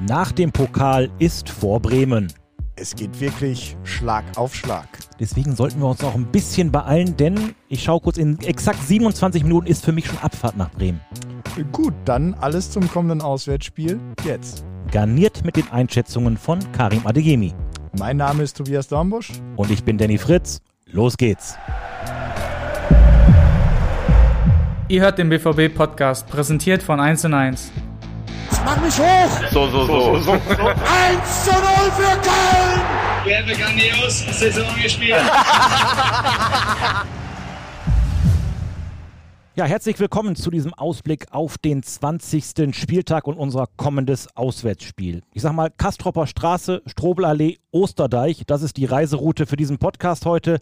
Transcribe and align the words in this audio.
nach 0.00 0.32
dem 0.32 0.50
Pokal 0.50 1.10
ist 1.18 1.48
vor 1.48 1.80
Bremen. 1.80 2.32
Es 2.76 2.96
geht 2.96 3.20
wirklich 3.20 3.76
Schlag 3.84 4.24
auf 4.36 4.54
Schlag. 4.54 4.88
Deswegen 5.20 5.54
sollten 5.54 5.78
wir 5.78 5.86
uns 5.86 6.02
auch 6.02 6.16
ein 6.16 6.26
bisschen 6.26 6.72
beeilen, 6.72 7.16
denn 7.16 7.54
ich 7.68 7.84
schaue 7.84 8.00
kurz, 8.00 8.18
in 8.18 8.38
exakt 8.40 8.82
27 8.82 9.44
Minuten 9.44 9.68
ist 9.68 9.84
für 9.84 9.92
mich 9.92 10.06
schon 10.06 10.18
Abfahrt 10.18 10.56
nach 10.56 10.70
Bremen. 10.70 11.00
Gut, 11.70 11.94
dann 12.04 12.34
alles 12.34 12.72
zum 12.72 12.90
kommenden 12.90 13.22
Auswärtsspiel 13.22 14.00
jetzt. 14.24 14.64
Garniert 14.90 15.44
mit 15.44 15.54
den 15.54 15.70
Einschätzungen 15.70 16.36
von 16.36 16.58
Karim 16.72 17.06
Adeyemi. 17.06 17.54
Mein 17.96 18.16
Name 18.16 18.42
ist 18.42 18.56
Tobias 18.56 18.88
Dornbusch. 18.88 19.30
Und 19.54 19.70
ich 19.70 19.84
bin 19.84 19.96
Danny 19.96 20.18
Fritz. 20.18 20.60
Los 20.86 21.16
geht's. 21.16 21.56
Ihr 24.88 25.00
hört 25.00 25.18
den 25.18 25.28
BVB-Podcast, 25.28 26.26
präsentiert 26.26 26.82
von 26.82 26.98
1 26.98 27.24
und 27.26 27.34
1. 27.34 27.70
Mach 28.64 28.80
mich 28.80 28.98
hoch! 28.98 29.50
So, 29.50 29.68
so, 29.68 29.86
so. 29.86 30.18
so, 30.20 30.32
1 30.32 30.40
zu 31.44 31.50
0 31.50 31.60
für 31.92 32.16
Köln! 32.22 32.80
Wir 33.24 33.38
haben 33.38 33.46
grandios 33.46 34.24
Saison 34.38 34.64
gespielt. 34.82 35.20
Ja, 39.56 39.66
herzlich 39.66 40.00
willkommen 40.00 40.34
zu 40.34 40.50
diesem 40.50 40.74
Ausblick 40.74 41.26
auf 41.30 41.58
den 41.58 41.84
20. 41.84 42.74
Spieltag 42.76 43.28
und 43.28 43.36
unser 43.36 43.68
kommendes 43.76 44.26
Auswärtsspiel. 44.36 45.22
Ich 45.32 45.42
sag 45.42 45.52
mal, 45.52 45.70
Kastropper 45.70 46.26
Straße, 46.26 46.82
Strobelallee, 46.86 47.58
Osterdeich, 47.70 48.42
das 48.48 48.62
ist 48.62 48.76
die 48.78 48.84
Reiseroute 48.84 49.46
für 49.46 49.54
diesen 49.54 49.78
Podcast 49.78 50.26
heute. 50.26 50.58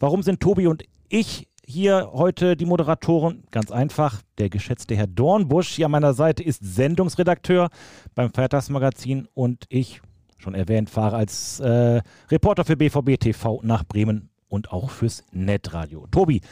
Warum 0.00 0.24
sind 0.24 0.40
Tobi 0.40 0.66
und 0.66 0.82
ich 1.08 1.46
hier 1.72 2.10
heute 2.12 2.54
die 2.54 2.66
Moderatoren? 2.66 3.44
Ganz 3.50 3.70
einfach, 3.70 4.20
der 4.36 4.50
geschätzte 4.50 4.94
Herr 4.94 5.06
Dornbusch 5.06 5.70
hier 5.70 5.86
an 5.86 5.92
meiner 5.92 6.12
Seite 6.12 6.42
ist 6.42 6.60
Sendungsredakteur 6.62 7.70
beim 8.14 8.30
Feiertagsmagazin 8.30 9.26
und 9.32 9.64
ich, 9.70 10.02
schon 10.36 10.54
erwähnt, 10.54 10.90
fahre 10.90 11.16
als 11.16 11.60
äh, 11.60 12.02
Reporter 12.30 12.64
für 12.64 12.76
BVB 12.76 13.18
TV 13.18 13.60
nach 13.62 13.84
Bremen 13.84 14.28
und 14.48 14.70
auch 14.70 14.90
fürs 14.90 15.24
Netradio. 15.32 16.06
Tobi, 16.10 16.42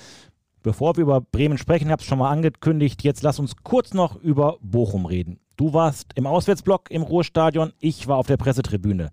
bevor 0.62 0.96
wir 0.96 1.02
über 1.02 1.20
Bremen 1.20 1.58
sprechen, 1.58 1.88
ich 1.88 1.92
habe 1.92 2.00
es 2.00 2.08
schon 2.08 2.18
mal 2.18 2.30
angekündigt, 2.30 3.04
jetzt 3.04 3.22
lass 3.22 3.38
uns 3.38 3.56
kurz 3.62 3.92
noch 3.92 4.16
über 4.16 4.56
Bochum 4.62 5.04
reden. 5.04 5.38
Du 5.56 5.74
warst 5.74 6.12
im 6.14 6.26
Auswärtsblock 6.26 6.90
im 6.90 7.02
Ruhrstadion, 7.02 7.74
ich 7.78 8.08
war 8.08 8.16
auf 8.16 8.26
der 8.26 8.38
Pressetribüne. 8.38 9.10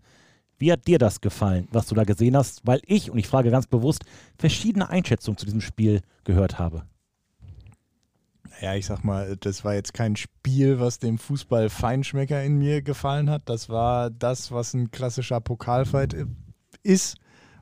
Wie 0.57 0.71
hat 0.71 0.87
dir 0.87 0.97
das 0.97 1.21
gefallen, 1.21 1.67
was 1.71 1.87
du 1.87 1.95
da 1.95 2.03
gesehen 2.03 2.35
hast? 2.35 2.65
Weil 2.65 2.81
ich, 2.85 3.11
und 3.11 3.17
ich 3.17 3.27
frage 3.27 3.51
ganz 3.51 3.67
bewusst, 3.67 4.03
verschiedene 4.37 4.89
Einschätzungen 4.89 5.37
zu 5.37 5.45
diesem 5.45 5.61
Spiel 5.61 6.01
gehört 6.23 6.57
habe. 6.57 6.83
Ja, 8.59 8.73
ich 8.73 8.87
sag 8.87 9.03
mal, 9.03 9.37
das 9.37 9.63
war 9.63 9.75
jetzt 9.75 9.93
kein 9.93 10.15
Spiel, 10.15 10.79
was 10.79 10.97
dem 10.97 11.19
Fußball-Feinschmecker 11.19 12.43
in 12.43 12.57
mir 12.57 12.81
gefallen 12.81 13.29
hat. 13.29 13.43
Das 13.45 13.69
war 13.69 14.09
das, 14.09 14.51
was 14.51 14.73
ein 14.73 14.89
klassischer 14.89 15.39
Pokalfight 15.41 16.15
ist. 16.81 17.17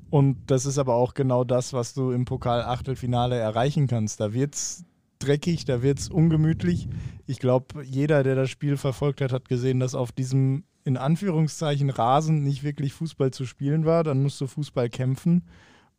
Und 0.10 0.50
das 0.50 0.66
ist 0.66 0.78
aber 0.78 0.96
auch 0.96 1.14
genau 1.14 1.44
das, 1.44 1.74
was 1.74 1.94
du 1.94 2.12
im 2.12 2.24
Pokal-Achtelfinale 2.24 3.38
erreichen 3.38 3.88
kannst. 3.88 4.22
Da 4.22 4.32
wird's 4.32 4.86
dreckig, 5.20 5.66
da 5.66 5.82
wird's 5.82 6.10
ungemütlich. 6.10 6.88
Ich 7.28 7.40
glaube, 7.40 7.84
jeder, 7.84 8.24
der 8.24 8.36
das 8.36 8.50
Spiel 8.50 8.78
verfolgt 8.78 9.22
hat, 9.22 9.32
hat 9.32 9.50
gesehen, 9.50 9.80
dass 9.80 9.96
auf 9.96 10.12
diesem 10.12 10.64
in 10.84 10.98
Anführungszeichen 10.98 11.90
Rasen 11.90 12.44
nicht 12.44 12.64
wirklich 12.64 12.94
Fußball 12.94 13.32
zu 13.32 13.46
spielen 13.46 13.86
war. 13.86 14.04
Dann 14.04 14.22
musst 14.22 14.40
du 14.40 14.48
Fußball 14.48 14.90
kämpfen. 14.90 15.44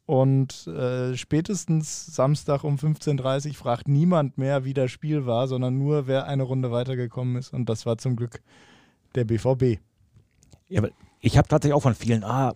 Und 0.07 0.69
äh, 0.69 1.17
spätestens 1.17 2.07
Samstag 2.07 2.63
um 2.63 2.77
15.30 2.77 3.49
Uhr 3.49 3.55
fragt 3.55 3.89
niemand 3.89 4.39
mehr, 4.39 4.65
wie 4.65 4.73
das 4.73 4.93
Spiel 4.93 5.27
war, 5.27 5.49
sondern 5.49 5.77
nur, 5.77 6.07
wer 6.07 6.29
eine 6.29 6.45
Runde 6.45 6.71
weitergekommen 6.71 7.35
ist. 7.37 7.53
Und 7.53 7.69
das 7.69 7.85
war 7.87 7.99
zum 7.99 8.15
Glück 8.15 8.41
der 9.17 9.25
BVB. 9.25 9.81
Ja, 10.69 10.81
aber 10.81 10.91
ich 11.21 11.37
habe 11.37 11.49
tatsächlich 11.49 11.75
auch 11.75 11.83
von 11.83 11.97
vielen, 11.97 12.23
ah, 12.23 12.55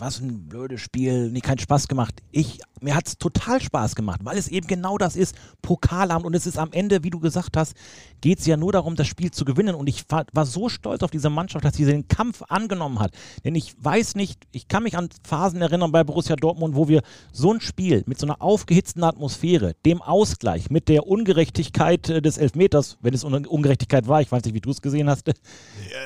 was 0.00 0.20
ein 0.20 0.48
blödes 0.48 0.80
Spiel, 0.80 1.30
nie 1.30 1.40
keinen 1.40 1.58
Spaß 1.58 1.86
gemacht. 1.86 2.22
Ich, 2.30 2.60
mir 2.80 2.96
hat 2.96 3.06
es 3.06 3.18
total 3.18 3.60
Spaß 3.60 3.94
gemacht, 3.94 4.20
weil 4.24 4.38
es 4.38 4.48
eben 4.48 4.66
genau 4.66 4.96
das 4.96 5.14
ist, 5.14 5.36
Pokalabend 5.60 6.26
und 6.26 6.34
es 6.34 6.46
ist 6.46 6.58
am 6.58 6.72
Ende, 6.72 7.04
wie 7.04 7.10
du 7.10 7.20
gesagt 7.20 7.56
hast, 7.56 7.74
geht 8.22 8.38
es 8.38 8.46
ja 8.46 8.56
nur 8.56 8.72
darum, 8.72 8.96
das 8.96 9.06
Spiel 9.06 9.30
zu 9.30 9.44
gewinnen 9.44 9.74
und 9.74 9.88
ich 9.88 10.04
war, 10.08 10.24
war, 10.32 10.46
so 10.46 10.68
stolz 10.68 11.02
auf 11.02 11.10
diese 11.10 11.28
Mannschaft, 11.28 11.64
dass 11.64 11.76
sie 11.76 11.84
den 11.84 12.08
Kampf 12.08 12.42
angenommen 12.48 12.98
hat, 12.98 13.12
denn 13.44 13.54
ich 13.54 13.74
weiß 13.78 14.14
nicht, 14.14 14.46
ich 14.52 14.68
kann 14.68 14.82
mich 14.84 14.96
an 14.96 15.10
Phasen 15.22 15.60
erinnern 15.60 15.92
bei 15.92 16.02
Borussia 16.02 16.36
Dortmund, 16.36 16.74
wo 16.74 16.88
wir 16.88 17.02
so 17.32 17.52
ein 17.52 17.60
Spiel 17.60 18.02
mit 18.06 18.18
so 18.18 18.26
einer 18.26 18.40
aufgehitzten 18.40 19.04
Atmosphäre, 19.04 19.74
dem 19.84 20.00
Ausgleich, 20.00 20.70
mit 20.70 20.88
der 20.88 21.06
Ungerechtigkeit 21.06 22.08
äh, 22.08 22.22
des 22.22 22.38
Elfmeters, 22.38 22.96
wenn 23.02 23.12
es 23.12 23.24
Ungerechtigkeit 23.24 24.08
war, 24.08 24.22
ich 24.22 24.32
weiß 24.32 24.44
nicht, 24.44 24.54
wie 24.54 24.60
du 24.60 24.70
es 24.70 24.80
gesehen 24.80 25.10
hast. 25.10 25.30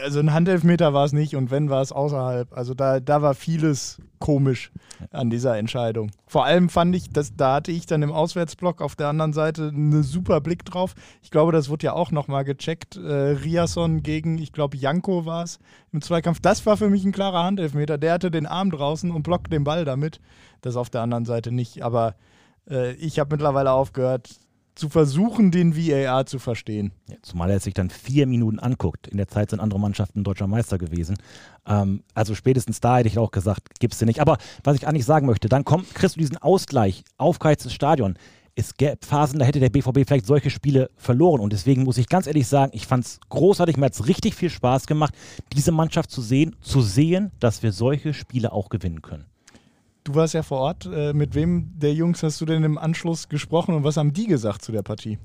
Also 0.03 0.19
ein 0.19 0.33
Handelfmeter 0.33 0.93
war 0.93 1.05
es 1.05 1.13
nicht 1.13 1.37
und 1.37 1.51
wenn 1.53 1.71
war 1.71 1.81
es 1.81 1.93
außerhalb, 1.93 2.53
also 2.53 2.75
da, 2.75 2.99
da 2.99 3.23
war 3.23 3.35
vieles 3.35 3.84
komisch 4.19 4.71
an 5.11 5.31
dieser 5.31 5.59
Entscheidung. 5.59 6.11
Vor 6.27 6.45
allem 6.45 6.69
fand 6.69 6.95
ich, 6.97 7.11
dass, 7.11 7.37
da 7.37 7.57
hatte 7.57 7.73
ich 7.73 7.87
dann 7.87 8.03
im 8.03 8.13
Auswärtsblock 8.13 8.81
auf 8.81 8.97
der 8.97 9.09
anderen 9.09 9.33
Seite 9.33 9.69
einen 9.69 10.03
super 10.03 10.41
Blick 10.41 10.65
drauf. 10.65 10.95
Ich 11.23 11.31
glaube, 11.31 11.53
das 11.53 11.69
wurde 11.69 11.87
ja 11.87 11.93
auch 11.93 12.11
nochmal 12.11 12.45
gecheckt. 12.45 12.97
Äh, 12.97 13.01
Riasson 13.01 14.03
gegen, 14.03 14.39
ich 14.39 14.53
glaube, 14.53 14.77
Janko 14.77 15.27
war 15.27 15.45
es 15.45 15.59
im 15.93 16.01
Zweikampf. 16.01 16.41
Das 16.41 16.65
war 16.67 16.77
für 16.77 16.89
mich 16.89 17.05
ein 17.05 17.13
klarer 17.13 17.45
Handelfmeter. 17.45 17.99
Der 17.99 18.15
hatte 18.15 18.31
den 18.31 18.47
Arm 18.47 18.71
draußen 18.71 19.11
und 19.11 19.23
blockt 19.23 19.53
den 19.53 19.65
Ball 19.65 19.85
damit. 19.85 20.21
Das 20.63 20.77
auf 20.77 20.91
der 20.91 21.03
anderen 21.03 21.25
Seite 21.25 21.53
nicht. 21.53 21.83
Aber 21.83 22.15
äh, 22.69 22.93
ich 22.95 23.19
habe 23.19 23.35
mittlerweile 23.35 23.73
aufgehört, 23.73 24.31
zu 24.75 24.89
versuchen, 24.89 25.51
den 25.51 25.77
VAR 25.77 26.27
zu 26.27 26.39
verstehen. 26.39 26.93
Ja, 27.09 27.17
zumal 27.23 27.51
er 27.51 27.61
sich 27.61 27.75
dann 27.75 27.91
vier 27.91 28.27
Minuten 28.27 28.59
anguckt. 28.59 29.07
In 29.07 29.17
der 29.17 29.29
Zeit 29.29 29.51
sind 29.51 29.61
andere 29.61 29.79
Mannschaften 29.79 30.25
deutscher 30.25 30.47
Meister 30.47 30.79
gewesen. 30.79 31.17
Ähm, 31.67 32.03
also 32.15 32.35
spätestens 32.35 32.81
da 32.81 32.99
hätte 32.99 33.09
ich 33.09 33.19
auch 33.19 33.31
gesagt, 33.31 33.79
gibst 33.79 34.01
du 34.01 34.07
nicht. 34.07 34.21
Aber 34.21 34.39
was 34.65 34.77
ich 34.77 34.87
eigentlich 34.87 35.05
sagen 35.05 35.27
möchte, 35.27 35.49
dann 35.49 35.65
kommt, 35.65 35.95
kriegst 35.95 36.17
du 36.17 36.21
diesen 36.21 36.39
Ausgleich, 36.39 37.05
aufgeheiztes 37.19 37.73
Stadion. 37.73 38.19
Es 38.57 38.77
gäbe 38.77 38.99
Phasen, 39.05 39.41
da 39.41 39.45
hätte 39.45 39.59
der 39.59 39.71
BVB 39.71 40.07
vielleicht 40.07 40.27
solche 40.27 40.51
Spiele 40.51 40.91
verloren. 40.97 41.41
Und 41.41 41.53
deswegen 41.53 41.83
muss 41.83 41.99
ich 41.99 42.09
ganz 42.09 42.27
ehrlich 42.27 42.47
sagen, 42.47 42.71
ich 42.75 42.87
fand 42.87 43.05
es 43.05 43.21
großartig, 43.29 43.77
mir 43.77 43.87
hat 43.87 43.95
es 43.95 44.07
richtig 44.07 44.35
viel 44.35 44.51
Spaß 44.51 44.87
gemacht, 44.87 45.15
diese 45.53 45.73
Mannschaft 45.73 46.11
zu 46.11 46.23
sehen, 46.23 46.55
zu 46.61 46.81
sehen, 46.81 47.33
dass 47.41 47.63
wir 47.63 47.73
solche 47.73 48.15
Spiele 48.15 48.53
auch 48.53 48.69
gewinnen 48.69 49.03
können. 49.03 49.27
Du 50.05 50.15
warst 50.15 50.35
ja 50.35 50.43
vor 50.43 50.59
Ort. 50.59 50.85
Äh, 50.85 51.15
mit 51.15 51.35
wem 51.35 51.73
der 51.79 51.95
Jungs 51.95 52.23
hast 52.23 52.39
du 52.41 52.45
denn 52.45 52.63
im 52.63 52.77
Anschluss 52.77 53.31
gesprochen 53.31 53.75
und 53.75 53.85
was 53.85 53.97
haben 53.97 54.13
die 54.13 54.27
gesagt 54.27 54.63
zu 54.63 54.71
der 54.71 54.83
Partie? 54.83 55.19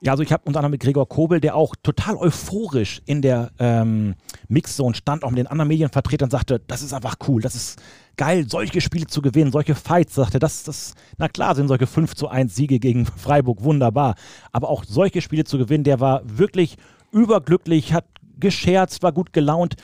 Ja, 0.00 0.12
also 0.12 0.24
ich 0.24 0.32
habe 0.32 0.42
unter 0.44 0.58
anderem 0.58 0.72
mit 0.72 0.80
Gregor 0.80 1.08
Kobel, 1.08 1.40
der 1.40 1.54
auch 1.54 1.74
total 1.82 2.16
euphorisch 2.16 3.00
in 3.06 3.22
der 3.22 3.50
ähm, 3.58 4.14
Mixzone 4.48 4.94
stand, 4.94 5.22
auch 5.22 5.30
mit 5.30 5.38
den 5.38 5.46
anderen 5.46 5.68
Medienvertretern 5.68 6.30
sagte, 6.30 6.60
das 6.66 6.82
ist 6.82 6.92
einfach 6.92 7.16
cool, 7.26 7.42
das 7.42 7.54
ist 7.56 7.80
geil, 8.16 8.46
solche 8.48 8.80
Spiele 8.80 9.06
zu 9.06 9.22
gewinnen, 9.22 9.50
solche 9.50 9.74
Fights, 9.74 10.14
sagte, 10.14 10.38
das, 10.38 10.62
das, 10.64 10.94
na 11.16 11.28
klar 11.28 11.56
sind 11.56 11.66
solche 11.66 11.88
5 11.88 12.14
zu 12.14 12.28
1 12.28 12.54
Siege 12.54 12.78
gegen 12.78 13.06
Freiburg 13.16 13.62
wunderbar, 13.62 14.14
aber 14.52 14.68
auch 14.68 14.84
solche 14.84 15.20
Spiele 15.20 15.44
zu 15.44 15.58
gewinnen, 15.58 15.84
der 15.84 15.98
war 15.98 16.22
wirklich 16.24 16.76
überglücklich, 17.10 17.92
hat 17.92 18.04
gescherzt, 18.38 19.02
war 19.02 19.12
gut 19.12 19.32
gelaunt 19.32 19.76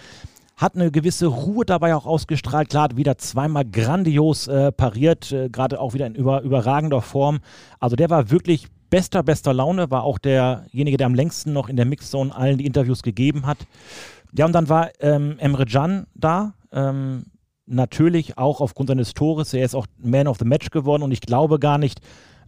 hat 0.57 0.77
eine 0.77 0.91
gewisse 0.91 1.27
Ruhe 1.27 1.65
dabei 1.65 1.95
auch 1.95 2.07
ausgestrahlt. 2.07 2.69
Klar, 2.69 2.91
wieder 2.97 3.19
zweimal 3.19 3.65
grandios 3.65 4.47
äh, 4.47 4.71
pariert, 4.71 5.33
äh, 5.33 5.49
gerade 5.49 5.81
auch 5.81 5.95
wieder 5.95 6.07
in 6.07 6.15
über, 6.15 6.43
überragender 6.43 7.03
Form. 7.03 7.41
Also 7.81 7.97
der 7.97 8.11
war 8.11 8.31
wirklich 8.31 8.69
bester, 8.91 9.23
bester 9.23 9.53
Laune, 9.53 9.91
war 9.91 10.05
auch 10.05 10.19
derjenige, 10.19 10.97
der 10.97 11.07
am 11.07 11.15
längsten 11.15 11.53
noch 11.53 11.69
in 11.69 11.77
der 11.77 11.87
Mixzone 11.87 12.35
allen 12.35 12.59
die 12.59 12.67
Interviews 12.67 13.03
gegeben 13.03 13.47
hat. 13.47 13.59
Ja, 14.37 14.47
und 14.47 14.53
dann 14.53 14.69
war 14.69 14.91
ähm, 15.01 15.37
Emre 15.39 15.67
Can 15.67 16.07
da. 16.15 16.55
Ähm, 16.73 17.25
natürlich 17.67 18.39
auch 18.39 18.61
aufgrund 18.61 18.89
seines 18.89 19.15
Tores. 19.15 19.55
Er 19.55 19.65
ist 19.65 19.75
auch 19.75 19.87
Man 19.99 20.29
of 20.29 20.39
the 20.39 20.45
Match 20.45 20.71
geworden 20.71 21.03
und 21.03 21.13
ich 21.13 21.21
glaube 21.21 21.59
gar 21.59 21.79
nicht, 21.79 22.01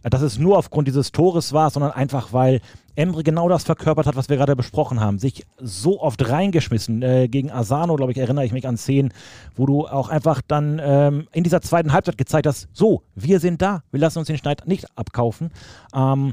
dass 0.03 0.23
es 0.23 0.39
nur 0.39 0.59
aufgrund 0.59 0.89
dieses 0.89 1.13
Tores 1.13 1.53
war, 1.53 1.71
sondern 1.71 1.93
einfach, 1.93 2.33
weil 2.33 2.61
Emre 2.95 3.23
genau 3.23 3.49
das 3.49 3.65
verkörpert 3.65 4.07
hat, 4.07 4.17
was 4.17 4.29
wir 4.29 4.37
gerade 4.37 4.57
besprochen 4.57 5.01
haben. 5.01 5.19
Sich 5.19 5.45
so 5.59 6.01
oft 6.01 6.29
reingeschmissen. 6.29 7.03
Äh, 7.03 7.29
gegen 7.29 7.51
Asano, 7.51 7.97
glaube 7.97 8.13
ich, 8.13 8.19
erinnere 8.19 8.45
ich 8.45 8.53
mich 8.53 8.67
an 8.67 8.77
Szenen, 8.77 9.13
wo 9.55 9.67
du 9.67 9.87
auch 9.87 10.09
einfach 10.09 10.41
dann 10.47 10.81
ähm, 10.83 11.29
in 11.33 11.45
dieser 11.45 11.61
zweiten 11.61 11.93
Halbzeit 11.93 12.19
gezeigt 12.19 12.47
hast, 12.47 12.69
so, 12.73 13.03
wir 13.15 13.41
sind 13.41 13.61
da, 13.63 13.83
wir 13.91 14.01
lassen 14.01 14.19
uns 14.19 14.29
den 14.29 14.39
Schneid 14.39 14.67
nicht 14.67 14.87
abkaufen. 14.97 15.51
Ähm, 15.95 16.33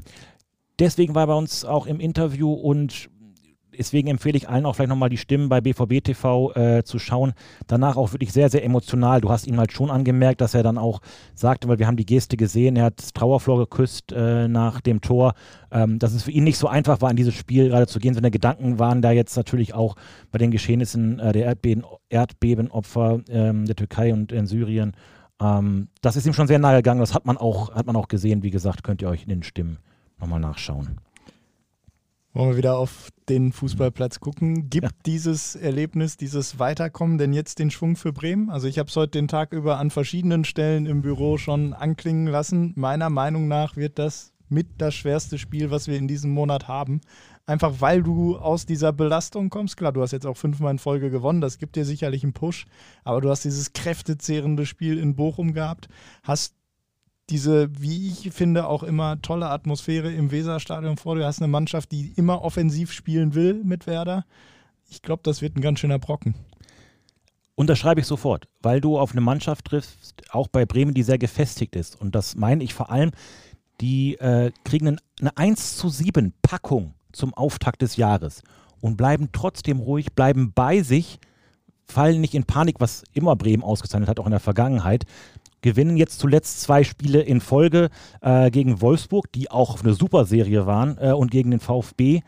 deswegen 0.79 1.15
war 1.15 1.23
er 1.23 1.27
bei 1.27 1.35
uns 1.35 1.65
auch 1.65 1.85
im 1.85 1.99
Interview 1.99 2.53
und 2.53 3.09
deswegen 3.77 4.07
empfehle 4.07 4.37
ich 4.37 4.49
allen 4.49 4.65
auch 4.65 4.75
vielleicht 4.75 4.89
nochmal 4.89 5.09
die 5.09 5.17
Stimmen 5.17 5.49
bei 5.49 5.61
BVB 5.61 6.03
TV 6.03 6.53
äh, 6.53 6.83
zu 6.83 6.99
schauen. 6.99 7.33
Danach 7.67 7.97
auch 7.97 8.13
wirklich 8.13 8.31
sehr, 8.31 8.49
sehr 8.49 8.63
emotional. 8.63 9.21
Du 9.21 9.29
hast 9.29 9.47
ihn 9.47 9.57
halt 9.57 9.71
schon 9.71 9.89
angemerkt, 9.89 10.41
dass 10.41 10.53
er 10.53 10.63
dann 10.63 10.77
auch 10.77 11.01
sagte, 11.35 11.67
weil 11.67 11.79
wir 11.79 11.87
haben 11.87 11.97
die 11.97 12.05
Geste 12.05 12.37
gesehen, 12.37 12.75
er 12.75 12.85
hat 12.85 12.99
das 12.99 13.13
Trauerflor 13.13 13.59
geküsst 13.59 14.11
äh, 14.11 14.47
nach 14.47 14.81
dem 14.81 15.01
Tor, 15.01 15.33
ähm, 15.71 15.99
dass 15.99 16.13
es 16.13 16.23
für 16.23 16.31
ihn 16.31 16.43
nicht 16.43 16.57
so 16.57 16.67
einfach 16.67 17.01
war, 17.01 17.09
in 17.09 17.17
dieses 17.17 17.33
Spiel 17.33 17.69
gerade 17.69 17.87
zu 17.87 17.99
gehen. 17.99 18.13
Seine 18.13 18.31
Gedanken 18.31 18.79
waren 18.79 19.01
da 19.01 19.11
jetzt 19.11 19.35
natürlich 19.35 19.73
auch 19.73 19.95
bei 20.31 20.37
den 20.37 20.51
Geschehnissen 20.51 21.19
äh, 21.19 21.31
der 21.31 21.45
Erdbeben, 21.45 21.83
Erdbebenopfer 22.09 23.21
ähm, 23.29 23.65
der 23.65 23.75
Türkei 23.75 24.13
und 24.13 24.31
in 24.31 24.47
Syrien. 24.47 24.93
Ähm, 25.41 25.89
das 26.01 26.15
ist 26.15 26.25
ihm 26.25 26.33
schon 26.33 26.47
sehr 26.47 26.59
nahe 26.59 26.77
gegangen. 26.77 26.99
Das 26.99 27.13
hat 27.13 27.25
man 27.25 27.37
auch, 27.37 27.73
hat 27.73 27.85
man 27.85 27.95
auch 27.95 28.07
gesehen. 28.07 28.43
Wie 28.43 28.51
gesagt, 28.51 28.83
könnt 28.83 29.01
ihr 29.01 29.09
euch 29.09 29.23
in 29.23 29.29
den 29.29 29.43
Stimmen 29.43 29.79
nochmal 30.19 30.39
nachschauen. 30.39 30.97
Wollen 32.35 32.49
wir 32.49 32.57
wieder 32.57 32.77
auf 32.77 33.09
den 33.29 33.51
Fußballplatz 33.51 34.19
gucken? 34.19 34.67
Gibt 34.71 34.87
ja. 34.87 34.97
dieses 35.05 35.55
Erlebnis, 35.55 36.17
dieses 36.17 36.57
Weiterkommen 36.57 37.19
denn 37.19 37.31
jetzt 37.31 37.59
den 37.59 37.69
Schwung 37.69 37.95
für 37.95 38.11
Bremen? 38.11 38.49
Also 38.49 38.67
ich 38.67 38.79
habe 38.79 38.89
es 38.89 38.95
heute 38.95 39.11
den 39.11 39.27
Tag 39.27 39.53
über 39.53 39.77
an 39.77 39.91
verschiedenen 39.91 40.43
Stellen 40.43 40.87
im 40.87 41.03
Büro 41.03 41.37
schon 41.37 41.73
anklingen 41.73 42.25
lassen. 42.25 42.73
Meiner 42.75 43.11
Meinung 43.11 43.47
nach 43.47 43.75
wird 43.75 43.99
das 43.99 44.33
mit 44.49 44.67
das 44.79 44.95
schwerste 44.95 45.37
Spiel, 45.37 45.69
was 45.69 45.87
wir 45.87 45.95
in 45.95 46.07
diesem 46.07 46.31
Monat 46.31 46.67
haben. 46.67 47.01
Einfach 47.45 47.81
weil 47.81 48.01
du 48.01 48.37
aus 48.37 48.65
dieser 48.65 48.93
Belastung 48.93 49.51
kommst. 49.51 49.77
Klar, 49.77 49.91
du 49.91 50.01
hast 50.01 50.11
jetzt 50.11 50.25
auch 50.25 50.37
fünfmal 50.37 50.71
in 50.71 50.79
Folge 50.79 51.11
gewonnen, 51.11 51.41
das 51.41 51.59
gibt 51.59 51.75
dir 51.75 51.85
sicherlich 51.85 52.23
einen 52.23 52.33
Push. 52.33 52.65
Aber 53.03 53.21
du 53.21 53.29
hast 53.29 53.43
dieses 53.43 53.73
kräftezehrende 53.73 54.65
Spiel 54.65 54.97
in 54.97 55.15
Bochum 55.15 55.53
gehabt, 55.53 55.87
hast 56.23 56.55
diese, 57.29 57.69
wie 57.79 58.09
ich 58.09 58.31
finde, 58.31 58.67
auch 58.67 58.83
immer 58.83 59.21
tolle 59.21 59.49
Atmosphäre 59.49 60.11
im 60.11 60.31
Weserstadion 60.31 60.97
vor. 60.97 61.15
Du 61.15 61.25
hast 61.25 61.41
eine 61.41 61.47
Mannschaft, 61.47 61.91
die 61.91 62.13
immer 62.15 62.41
offensiv 62.41 62.91
spielen 62.91 63.33
will 63.33 63.63
mit 63.63 63.87
Werder. 63.87 64.25
Ich 64.89 65.01
glaube, 65.01 65.21
das 65.23 65.41
wird 65.41 65.55
ein 65.55 65.61
ganz 65.61 65.79
schöner 65.79 65.99
Brocken. 65.99 66.35
Unterschreibe 67.55 68.01
ich 68.01 68.07
sofort, 68.07 68.47
weil 68.61 68.81
du 68.81 68.97
auf 68.97 69.11
eine 69.11 69.21
Mannschaft 69.21 69.65
triffst, 69.65 70.23
auch 70.31 70.47
bei 70.47 70.65
Bremen, 70.65 70.93
die 70.93 71.03
sehr 71.03 71.19
gefestigt 71.19 71.75
ist. 71.75 71.99
Und 71.99 72.15
das 72.15 72.35
meine 72.35 72.63
ich 72.63 72.73
vor 72.73 72.91
allem, 72.91 73.11
die 73.79 74.15
äh, 74.15 74.51
kriegen 74.63 74.97
eine 75.19 75.37
1 75.37 75.77
zu 75.77 75.89
7 75.89 76.33
Packung 76.41 76.93
zum 77.11 77.33
Auftakt 77.33 77.81
des 77.81 77.95
Jahres 77.95 78.41
und 78.81 78.97
bleiben 78.97 79.29
trotzdem 79.31 79.79
ruhig, 79.79 80.13
bleiben 80.13 80.51
bei 80.53 80.81
sich, 80.81 81.19
fallen 81.85 82.21
nicht 82.21 82.33
in 82.33 82.43
Panik, 82.43 82.77
was 82.79 83.03
immer 83.13 83.35
Bremen 83.35 83.63
ausgezeichnet 83.63 84.09
hat, 84.09 84.19
auch 84.19 84.25
in 84.25 84.31
der 84.31 84.39
Vergangenheit, 84.39 85.05
gewinnen 85.63 85.97
jetzt 85.97 86.19
zuletzt 86.19 86.61
zwei 86.61 86.83
Spiele 86.83 87.21
in 87.21 87.41
Folge 87.41 87.89
äh, 88.21 88.51
gegen 88.51 88.81
Wolfsburg, 88.81 89.31
die 89.31 89.49
auch 89.49 89.81
eine 89.81 89.95
super 89.95 90.25
Serie 90.25 90.67
waren, 90.67 90.97
äh, 90.99 91.13
und 91.13 91.31
gegen 91.31 91.49
den 91.49 91.59
VfB. 91.59 92.21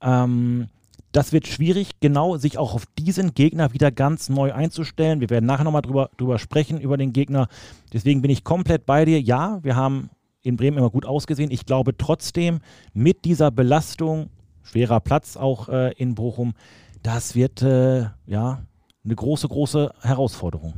Ähm, 0.00 0.68
das 1.10 1.32
wird 1.32 1.46
schwierig, 1.46 2.00
genau 2.00 2.36
sich 2.36 2.58
auch 2.58 2.74
auf 2.74 2.86
diesen 2.98 3.34
Gegner 3.34 3.72
wieder 3.72 3.90
ganz 3.90 4.28
neu 4.28 4.52
einzustellen. 4.52 5.20
Wir 5.20 5.30
werden 5.30 5.46
nachher 5.46 5.64
nochmal 5.64 5.82
drüber, 5.82 6.10
drüber 6.16 6.38
sprechen, 6.38 6.80
über 6.80 6.96
den 6.96 7.12
Gegner. 7.12 7.48
Deswegen 7.92 8.20
bin 8.20 8.30
ich 8.30 8.44
komplett 8.44 8.84
bei 8.84 9.04
dir. 9.04 9.20
Ja, 9.20 9.60
wir 9.62 9.76
haben 9.76 10.10
in 10.42 10.56
Bremen 10.56 10.78
immer 10.78 10.90
gut 10.90 11.06
ausgesehen. 11.06 11.50
Ich 11.50 11.66
glaube 11.66 11.96
trotzdem, 11.96 12.60
mit 12.92 13.24
dieser 13.24 13.50
Belastung, 13.50 14.28
schwerer 14.62 15.00
Platz 15.00 15.36
auch 15.36 15.68
äh, 15.68 15.92
in 15.92 16.14
Bochum, 16.14 16.54
das 17.02 17.34
wird 17.34 17.62
äh, 17.62 18.06
ja 18.26 18.62
eine 19.04 19.14
große, 19.14 19.48
große 19.48 19.92
Herausforderung. 20.00 20.74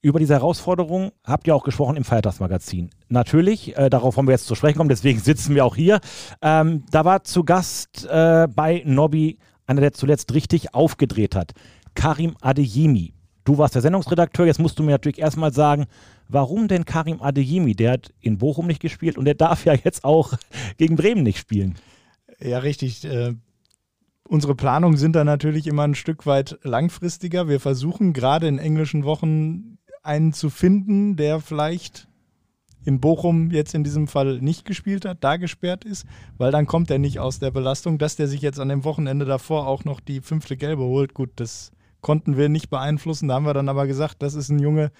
Über 0.00 0.20
diese 0.20 0.34
Herausforderung 0.34 1.10
habt 1.24 1.48
ihr 1.48 1.56
auch 1.56 1.64
gesprochen 1.64 1.96
im 1.96 2.04
Feiertagsmagazin. 2.04 2.90
Natürlich, 3.08 3.76
äh, 3.76 3.90
darauf 3.90 4.16
wollen 4.16 4.28
wir 4.28 4.32
jetzt 4.32 4.46
zu 4.46 4.54
sprechen 4.54 4.78
kommen, 4.78 4.88
deswegen 4.88 5.18
sitzen 5.24 5.56
wir 5.56 5.64
auch 5.64 5.74
hier. 5.74 6.00
Ähm, 6.40 6.84
da 6.90 7.04
war 7.04 7.24
zu 7.24 7.42
Gast 7.42 8.06
äh, 8.08 8.46
bei 8.46 8.82
Nobby 8.84 9.38
einer, 9.66 9.80
der 9.80 9.92
zuletzt 9.92 10.32
richtig 10.34 10.72
aufgedreht 10.72 11.34
hat. 11.34 11.52
Karim 11.94 12.36
Adeyemi. 12.40 13.12
Du 13.44 13.58
warst 13.58 13.74
der 13.74 13.82
Sendungsredakteur, 13.82 14.46
jetzt 14.46 14.60
musst 14.60 14.78
du 14.78 14.84
mir 14.84 14.92
natürlich 14.92 15.18
erstmal 15.18 15.52
sagen, 15.52 15.86
warum 16.28 16.68
denn 16.68 16.84
Karim 16.84 17.20
Adeyemi? 17.20 17.74
Der 17.74 17.92
hat 17.92 18.14
in 18.20 18.38
Bochum 18.38 18.68
nicht 18.68 18.80
gespielt 18.80 19.18
und 19.18 19.24
der 19.24 19.34
darf 19.34 19.64
ja 19.64 19.74
jetzt 19.74 20.04
auch 20.04 20.34
gegen 20.76 20.94
Bremen 20.94 21.24
nicht 21.24 21.38
spielen. 21.38 21.74
Ja, 22.40 22.58
richtig. 22.58 23.04
Äh, 23.04 23.34
unsere 24.28 24.54
Planungen 24.54 24.96
sind 24.96 25.16
da 25.16 25.24
natürlich 25.24 25.66
immer 25.66 25.82
ein 25.82 25.96
Stück 25.96 26.24
weit 26.24 26.56
langfristiger. 26.62 27.48
Wir 27.48 27.58
versuchen 27.58 28.12
gerade 28.12 28.46
in 28.46 28.58
englischen 28.58 29.04
Wochen 29.04 29.77
einen 30.02 30.32
zu 30.32 30.50
finden, 30.50 31.16
der 31.16 31.40
vielleicht 31.40 32.08
in 32.84 33.00
Bochum 33.00 33.50
jetzt 33.50 33.74
in 33.74 33.84
diesem 33.84 34.08
Fall 34.08 34.40
nicht 34.40 34.64
gespielt 34.64 35.04
hat, 35.04 35.18
da 35.22 35.36
gesperrt 35.36 35.84
ist, 35.84 36.06
weil 36.38 36.52
dann 36.52 36.66
kommt 36.66 36.90
er 36.90 36.98
nicht 36.98 37.18
aus 37.18 37.38
der 37.38 37.50
Belastung, 37.50 37.98
dass 37.98 38.16
der 38.16 38.28
sich 38.28 38.40
jetzt 38.40 38.60
an 38.60 38.68
dem 38.68 38.84
Wochenende 38.84 39.24
davor 39.24 39.66
auch 39.66 39.84
noch 39.84 40.00
die 40.00 40.20
fünfte 40.20 40.56
Gelbe 40.56 40.84
holt. 40.84 41.12
Gut, 41.12 41.30
das 41.36 41.70
konnten 42.00 42.36
wir 42.36 42.48
nicht 42.48 42.70
beeinflussen. 42.70 43.28
Da 43.28 43.34
haben 43.34 43.46
wir 43.46 43.54
dann 43.54 43.68
aber 43.68 43.86
gesagt, 43.86 44.22
das 44.22 44.34
ist 44.34 44.48
ein 44.48 44.58
Junge, 44.58 44.90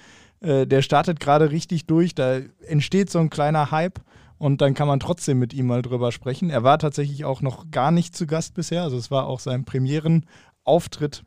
äh, 0.40 0.66
der 0.66 0.82
startet 0.82 1.20
gerade 1.20 1.50
richtig 1.50 1.86
durch. 1.86 2.14
Da 2.14 2.40
entsteht 2.66 3.10
so 3.10 3.20
ein 3.20 3.30
kleiner 3.30 3.70
Hype 3.70 4.00
und 4.38 4.60
dann 4.60 4.74
kann 4.74 4.88
man 4.88 5.00
trotzdem 5.00 5.38
mit 5.38 5.54
ihm 5.54 5.66
mal 5.66 5.82
drüber 5.82 6.12
sprechen. 6.12 6.50
Er 6.50 6.62
war 6.64 6.78
tatsächlich 6.78 7.24
auch 7.24 7.40
noch 7.40 7.70
gar 7.70 7.90
nicht 7.90 8.14
zu 8.16 8.26
Gast 8.26 8.54
bisher. 8.54 8.82
Also 8.82 8.96
es 8.96 9.10
war 9.10 9.26
auch 9.26 9.40
sein 9.40 9.64
Premierenauftritt 9.64 11.24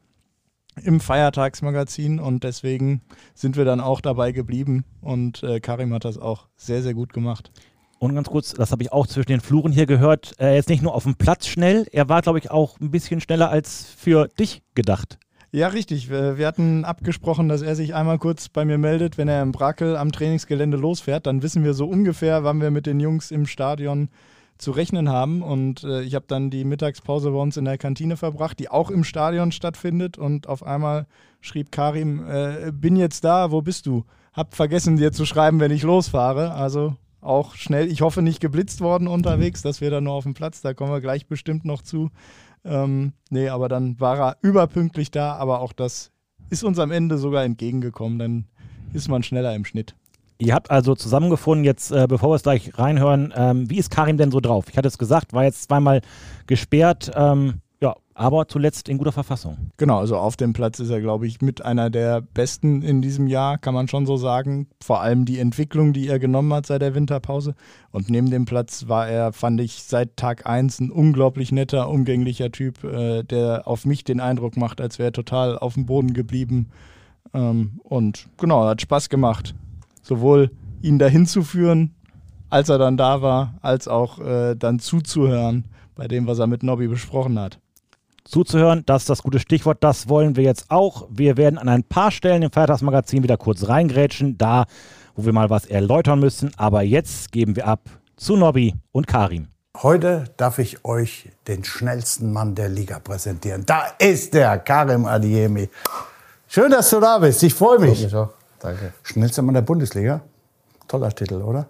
im 0.84 1.00
Feiertagsmagazin 1.00 2.20
und 2.20 2.44
deswegen 2.44 3.02
sind 3.34 3.58
wir 3.58 3.66
dann 3.66 3.82
auch 3.82 4.02
dabei 4.02 4.32
geblieben 4.32 4.86
und 5.02 5.44
äh, 5.44 5.60
Karim 5.60 5.94
hat 5.94 6.06
das 6.06 6.18
auch 6.18 6.48
sehr, 6.56 6.82
sehr 6.82 6.94
gut 6.94 7.14
gemacht. 7.14 7.52
Und 8.00 8.16
ganz 8.16 8.30
kurz, 8.30 8.54
das 8.54 8.72
habe 8.72 8.82
ich 8.82 8.92
auch 8.92 9.06
zwischen 9.06 9.28
den 9.28 9.42
Fluren 9.42 9.72
hier 9.72 9.86
gehört, 9.86 10.34
er 10.38 10.58
ist 10.58 10.70
nicht 10.70 10.82
nur 10.82 10.96
auf 10.96 11.04
dem 11.04 11.16
Platz 11.16 11.48
schnell, 11.48 11.88
er 11.92 12.10
war, 12.10 12.22
glaube 12.22 12.40
ich, 12.40 12.50
auch 12.50 12.80
ein 12.80 12.90
bisschen 12.90 13.22
schneller 13.22 13.50
als 13.50 13.86
für 13.86 14.28
dich 14.28 14.64
gedacht. 14.74 15.20
Ja, 15.54 15.68
richtig. 15.68 16.10
Wir, 16.10 16.38
wir, 16.38 16.48
hatten 16.48 16.86
abgesprochen, 16.86 17.50
dass 17.50 17.62
er 17.62 17.76
sich 17.76 17.94
einmal 17.94 18.20
kurz 18.20 18.48
bei 18.48 18.64
mir 18.64 18.78
meldet, 18.78 19.18
wenn 19.18 19.28
er 19.28 19.42
im 19.42 19.52
Brakel 19.52 19.98
am 19.98 20.14
Trainingsgelände 20.14 20.78
losfährt. 20.78 21.28
Dann 21.28 21.44
wissen 21.44 21.66
wir 21.66 21.74
so 21.74 21.88
ungefähr, 21.88 22.46
wann 22.46 22.62
wir 22.62 22.72
mit 22.72 22.86
den 22.86 23.02
Jungs 23.02 23.32
im 23.32 23.46
Stadion 23.46 24.08
zu 24.62 24.72
rechnen 24.72 25.10
haben. 25.10 25.42
Und 25.42 25.84
äh, 25.84 26.02
ich 26.02 26.16
habe 26.16 26.26
dann 26.28 26.50
die 26.50 26.64
Mittagspause 26.64 27.32
bei 27.32 27.38
uns 27.38 27.58
in 27.58 27.66
der 27.66 27.78
Kantine 27.78 28.18
verbracht, 28.18 28.60
die 28.60 28.70
auch 28.70 28.90
im 28.90 29.04
Stadion 29.04 29.52
stattfindet. 29.52 30.18
Und 30.18 30.48
auf 30.48 30.64
einmal 30.64 31.08
schrieb 31.42 31.72
Karim, 31.72 32.24
äh, 32.28 32.72
bin 32.72 32.96
jetzt 32.96 33.24
da, 33.24 33.52
wo 33.52 33.62
bist 33.62 33.86
du? 33.86 34.06
Hab 34.34 34.56
vergessen 34.56 34.96
dir 34.96 35.12
zu 35.12 35.26
schreiben, 35.26 35.60
wenn 35.60 35.72
ich 35.72 35.84
losfahre. 35.84 36.54
Also 36.54 36.96
auch 37.20 37.56
schnell, 37.56 37.92
ich 37.92 38.02
hoffe 38.02 38.22
nicht 38.22 38.40
geblitzt 38.40 38.82
worden 38.82 39.08
unterwegs, 39.08 39.62
dass 39.62 39.82
wir 39.82 39.92
dann 39.92 40.06
nur 40.06 40.14
auf 40.14 40.24
dem 40.24 40.34
Platz, 40.34 40.62
da 40.62 40.74
kommen 40.74 40.92
wir 40.92 41.02
gleich 41.02 41.28
bestimmt 41.28 41.66
noch 41.66 41.82
zu. 41.82 42.10
Ähm, 42.64 43.14
nee, 43.30 43.50
aber 43.50 43.70
dann 43.70 44.00
war 44.00 44.20
er 44.20 44.38
überpünktlich 44.42 45.12
da, 45.12 45.36
aber 45.36 45.62
auch 45.62 45.74
das 45.74 46.12
ist 46.50 46.64
uns 46.64 46.80
am 46.80 46.92
Ende 46.92 47.18
sogar 47.18 47.44
entgegengekommen. 47.44 48.20
Dann 48.20 48.46
ist 48.94 49.08
man 49.08 49.24
schneller 49.24 49.56
im 49.56 49.66
Schnitt. 49.66 49.96
Ihr 50.42 50.56
habt 50.56 50.72
also 50.72 50.96
zusammengefunden, 50.96 51.64
jetzt 51.64 51.92
äh, 51.92 52.08
bevor 52.10 52.32
wir 52.32 52.36
es 52.36 52.42
gleich 52.42 52.72
reinhören, 52.76 53.32
ähm, 53.36 53.70
wie 53.70 53.78
ist 53.78 53.92
Karim 53.92 54.18
denn 54.18 54.32
so 54.32 54.40
drauf? 54.40 54.66
Ich 54.72 54.78
hatte 54.78 54.88
es 54.88 54.98
gesagt, 54.98 55.34
war 55.34 55.44
jetzt 55.44 55.62
zweimal 55.66 56.02
gesperrt, 56.48 57.12
ähm, 57.16 57.62
ja, 57.80 57.96
aber 58.16 58.48
zuletzt 58.48 58.90
in 58.90 58.98
guter 58.98 59.12
Verfassung. 59.12 59.70
Genau, 59.78 60.00
also 60.00 60.18
auf 60.18 60.38
dem 60.38 60.54
Platz 60.54 60.80
ist 60.80 60.90
er, 60.90 61.00
glaube 61.00 61.28
ich, 61.28 61.42
mit 61.42 61.64
einer 61.64 61.92
der 61.92 62.22
besten 62.22 62.82
in 62.82 63.04
diesem 63.04 63.28
Jahr, 63.28 63.60
kann 63.60 63.76
man 63.76 63.88
schon 63.88 64.08
so 64.08 64.18
sagen. 64.18 64.66
Vor 64.84 65.02
allem 65.02 65.26
die 65.26 65.38
Entwicklung, 65.38 65.94
die 65.94 66.08
er 66.08 66.18
genommen 66.18 66.52
hat 66.56 66.66
seit 66.66 66.82
der 66.82 66.96
Winterpause. 66.96 67.54
Und 67.92 68.10
neben 68.10 68.32
dem 68.32 68.46
Platz 68.46 68.88
war 68.88 69.08
er, 69.08 69.34
fand 69.34 69.62
ich, 69.62 69.84
seit 69.84 70.18
Tag 70.18 70.48
1 70.48 70.80
ein 70.80 70.90
unglaublich 70.90 71.52
netter, 71.52 71.88
umgänglicher 71.88 72.52
Typ, 72.52 72.84
äh, 72.84 73.22
der 73.22 73.68
auf 73.68 73.86
mich 73.86 74.06
den 74.06 74.20
Eindruck 74.20 74.58
macht, 74.58 74.82
als 74.82 74.98
wäre 74.98 75.10
er 75.10 75.14
total 75.14 75.60
auf 75.60 75.76
dem 75.76 75.86
Boden 75.86 76.14
geblieben. 76.16 76.72
Ähm, 77.32 77.80
und 77.84 78.28
genau, 78.38 78.66
hat 78.66 78.82
Spaß 78.82 79.10
gemacht 79.10 79.54
sowohl 80.02 80.52
ihn 80.82 81.00
dahin 81.00 81.26
zu 81.26 81.44
führen, 81.44 81.96
als 82.50 82.70
er 82.70 82.78
dann 82.78 82.98
da 82.98 83.22
war, 83.22 83.56
als 83.62 83.88
auch 83.88 84.20
äh, 84.20 84.56
dann 84.56 84.80
zuzuhören 84.80 85.66
bei 85.96 86.08
dem, 86.08 86.28
was 86.28 86.40
er 86.40 86.48
mit 86.48 86.64
Nobby 86.64 86.88
besprochen 86.88 87.40
hat. 87.40 87.60
Zuzuhören, 88.24 88.84
das 88.86 89.04
ist 89.04 89.10
das 89.10 89.24
gute 89.24 89.40
Stichwort, 89.40 89.84
das 89.84 90.08
wollen 90.08 90.36
wir 90.36 90.44
jetzt 90.44 90.70
auch. 90.70 91.08
Wir 91.10 91.38
werden 91.38 91.58
an 91.58 91.70
ein 91.70 91.84
paar 91.84 92.12
Stellen 92.12 92.44
im 92.44 92.52
Feiertagsmagazin 92.52 93.24
wieder 93.24 93.38
kurz 93.38 93.68
reingrätschen, 93.68 94.38
da 94.38 94.66
wo 95.16 95.26
wir 95.26 95.34
mal 95.34 95.50
was 95.50 95.66
erläutern 95.66 96.20
müssen. 96.20 96.52
Aber 96.58 96.82
jetzt 96.82 97.32
geben 97.32 97.56
wir 97.56 97.68
ab 97.68 97.82
zu 98.16 98.36
Nobby 98.36 98.76
und 98.92 99.08
Karim. 99.08 99.48
Heute 99.82 100.26
darf 100.38 100.60
ich 100.60 100.84
euch 100.84 101.30
den 101.48 101.64
schnellsten 101.64 102.32
Mann 102.34 102.56
der 102.56 102.70
Liga 102.70 103.00
präsentieren. 103.00 103.66
Da 103.66 103.86
ist 104.00 104.34
der, 104.34 104.60
Karim 104.60 105.06
Adiemi. 105.06 105.70
Schön, 106.48 106.72
dass 106.72 106.90
du 106.90 107.00
da 107.00 107.20
bist. 107.20 107.42
Ich 107.44 107.54
freue 107.54 107.80
mich. 107.80 108.04
Ich 108.04 108.14
Danke. 108.62 108.94
Schnellster 109.04 109.42
Mann 109.42 109.56
der 109.56 109.62
Bundesliga. 109.62 110.22
Toller 110.88 111.12
Titel, 111.12 111.42
oder? 111.42 111.66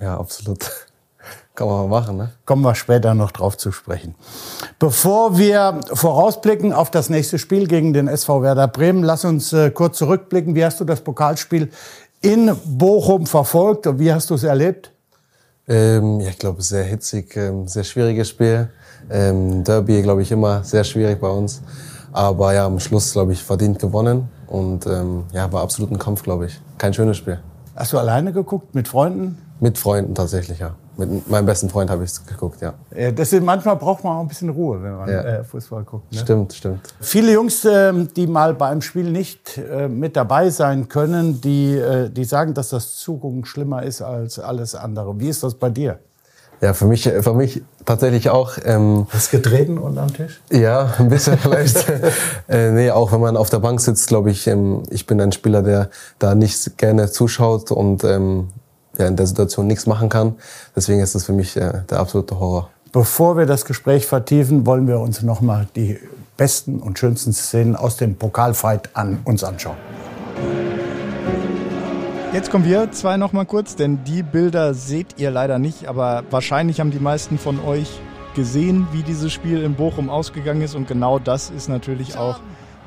Ja, 0.00 0.18
absolut. 0.18 0.70
Kann 1.54 1.66
man 1.66 1.88
mal 1.88 2.00
machen, 2.00 2.16
ne? 2.18 2.32
Kommen 2.44 2.62
wir 2.62 2.74
später 2.74 3.14
noch 3.14 3.32
drauf 3.32 3.56
zu 3.56 3.72
sprechen. 3.72 4.14
Bevor 4.78 5.38
wir 5.38 5.80
vorausblicken 5.92 6.72
auf 6.72 6.90
das 6.90 7.08
nächste 7.08 7.38
Spiel 7.38 7.66
gegen 7.66 7.92
den 7.92 8.08
SV 8.08 8.42
Werder 8.42 8.68
Bremen, 8.68 9.02
lass 9.02 9.24
uns 9.24 9.52
äh, 9.52 9.70
kurz 9.70 9.98
zurückblicken. 9.98 10.54
Wie 10.54 10.64
hast 10.64 10.78
du 10.80 10.84
das 10.84 11.00
Pokalspiel 11.00 11.70
in 12.20 12.54
Bochum 12.64 13.26
verfolgt 13.26 13.86
und 13.86 13.98
wie 13.98 14.12
hast 14.12 14.30
du 14.30 14.34
es 14.34 14.44
erlebt? 14.44 14.92
Ähm, 15.66 16.20
ja, 16.20 16.28
ich 16.28 16.38
glaube, 16.38 16.62
sehr 16.62 16.84
hitzig, 16.84 17.34
ähm, 17.36 17.66
sehr 17.66 17.84
schwieriges 17.84 18.28
Spiel. 18.28 18.68
Ähm, 19.10 19.64
Derby, 19.64 20.02
glaube 20.02 20.22
ich, 20.22 20.30
immer 20.30 20.62
sehr 20.62 20.84
schwierig 20.84 21.20
bei 21.20 21.28
uns. 21.28 21.62
Aber 22.12 22.52
ja, 22.54 22.66
am 22.66 22.78
Schluss, 22.78 23.12
glaube 23.12 23.32
ich, 23.32 23.42
verdient 23.42 23.78
gewonnen. 23.78 24.28
Und 24.46 24.86
ähm, 24.86 25.24
ja, 25.32 25.50
war 25.52 25.62
absolut 25.62 25.90
ein 25.90 25.98
Kampf, 25.98 26.22
glaube 26.22 26.46
ich. 26.46 26.60
Kein 26.78 26.94
schönes 26.94 27.16
Spiel. 27.16 27.38
Hast 27.74 27.92
du 27.92 27.98
alleine 27.98 28.32
geguckt, 28.32 28.74
mit 28.74 28.88
Freunden? 28.88 29.38
Mit 29.60 29.78
Freunden 29.78 30.14
tatsächlich, 30.14 30.58
ja. 30.58 30.74
Mit 30.98 31.28
meinem 31.28 31.44
besten 31.44 31.68
Freund 31.68 31.90
habe 31.90 32.04
ich 32.04 32.10
es 32.10 32.24
geguckt, 32.24 32.62
ja. 32.62 32.72
ja 32.96 33.10
das 33.10 33.30
ist, 33.30 33.42
manchmal 33.42 33.76
braucht 33.76 34.02
man 34.02 34.16
auch 34.16 34.20
ein 34.20 34.28
bisschen 34.28 34.48
Ruhe, 34.48 34.82
wenn 34.82 34.96
man 34.96 35.08
ja. 35.10 35.20
äh, 35.20 35.44
Fußball 35.44 35.84
guckt. 35.84 36.10
Ne? 36.10 36.18
Stimmt, 36.18 36.54
stimmt. 36.54 36.80
Viele 37.00 37.32
Jungs, 37.32 37.66
äh, 37.66 37.92
die 38.16 38.26
mal 38.26 38.54
beim 38.54 38.80
Spiel 38.80 39.10
nicht 39.10 39.58
äh, 39.58 39.88
mit 39.88 40.16
dabei 40.16 40.48
sein 40.48 40.88
können, 40.88 41.38
die, 41.42 41.74
äh, 41.74 42.08
die 42.08 42.24
sagen, 42.24 42.54
dass 42.54 42.70
das 42.70 42.96
Zugucken 42.96 43.44
schlimmer 43.44 43.82
ist 43.82 44.00
als 44.00 44.38
alles 44.38 44.74
andere. 44.74 45.20
Wie 45.20 45.28
ist 45.28 45.42
das 45.42 45.54
bei 45.54 45.68
dir? 45.68 45.98
Ja, 46.60 46.72
für 46.72 46.86
mich, 46.86 47.02
für 47.02 47.34
mich 47.34 47.62
tatsächlich 47.84 48.30
auch. 48.30 48.56
Ähm, 48.64 49.06
Hast 49.10 49.32
du 49.32 49.36
getreten 49.38 49.78
unterm 49.78 50.12
Tisch? 50.12 50.40
Ja, 50.50 50.94
ein 50.98 51.08
bisschen 51.08 51.38
vielleicht. 51.42 51.86
äh, 52.48 52.70
nee, 52.70 52.90
auch 52.90 53.12
wenn 53.12 53.20
man 53.20 53.36
auf 53.36 53.50
der 53.50 53.58
Bank 53.58 53.80
sitzt, 53.80 54.08
glaube 54.08 54.30
ich, 54.30 54.46
ähm, 54.46 54.82
ich 54.90 55.06
bin 55.06 55.20
ein 55.20 55.32
Spieler, 55.32 55.62
der 55.62 55.90
da 56.18 56.34
nicht 56.34 56.78
gerne 56.78 57.10
zuschaut 57.10 57.70
und 57.70 58.04
ähm, 58.04 58.48
ja, 58.98 59.06
in 59.06 59.16
der 59.16 59.26
Situation 59.26 59.66
nichts 59.66 59.86
machen 59.86 60.08
kann. 60.08 60.36
Deswegen 60.74 61.00
ist 61.00 61.14
das 61.14 61.24
für 61.24 61.32
mich 61.32 61.56
äh, 61.56 61.82
der 61.90 62.00
absolute 62.00 62.38
Horror. 62.40 62.70
Bevor 62.92 63.36
wir 63.36 63.44
das 63.44 63.66
Gespräch 63.66 64.06
vertiefen, 64.06 64.64
wollen 64.64 64.88
wir 64.88 65.00
uns 65.00 65.20
nochmal 65.22 65.68
die 65.76 65.98
besten 66.36 66.80
und 66.80 66.98
schönsten 66.98 67.32
Szenen 67.32 67.76
aus 67.76 67.96
dem 67.96 68.16
Pokalfight 68.16 68.90
an 68.94 69.20
uns 69.24 69.44
anschauen. 69.44 69.76
Jetzt 72.36 72.50
kommen 72.50 72.66
wir 72.66 72.92
zwei 72.92 73.16
noch 73.16 73.32
mal 73.32 73.46
kurz, 73.46 73.76
denn 73.76 74.04
die 74.04 74.22
Bilder 74.22 74.74
seht 74.74 75.18
ihr 75.18 75.30
leider 75.30 75.58
nicht, 75.58 75.86
aber 75.86 76.22
wahrscheinlich 76.28 76.80
haben 76.80 76.90
die 76.90 76.98
meisten 76.98 77.38
von 77.38 77.58
euch 77.64 77.88
gesehen, 78.34 78.86
wie 78.92 79.02
dieses 79.02 79.32
Spiel 79.32 79.62
in 79.62 79.72
Bochum 79.72 80.10
ausgegangen 80.10 80.60
ist 80.60 80.74
und 80.74 80.86
genau 80.86 81.18
das 81.18 81.48
ist 81.48 81.70
natürlich 81.70 82.18
auch 82.18 82.40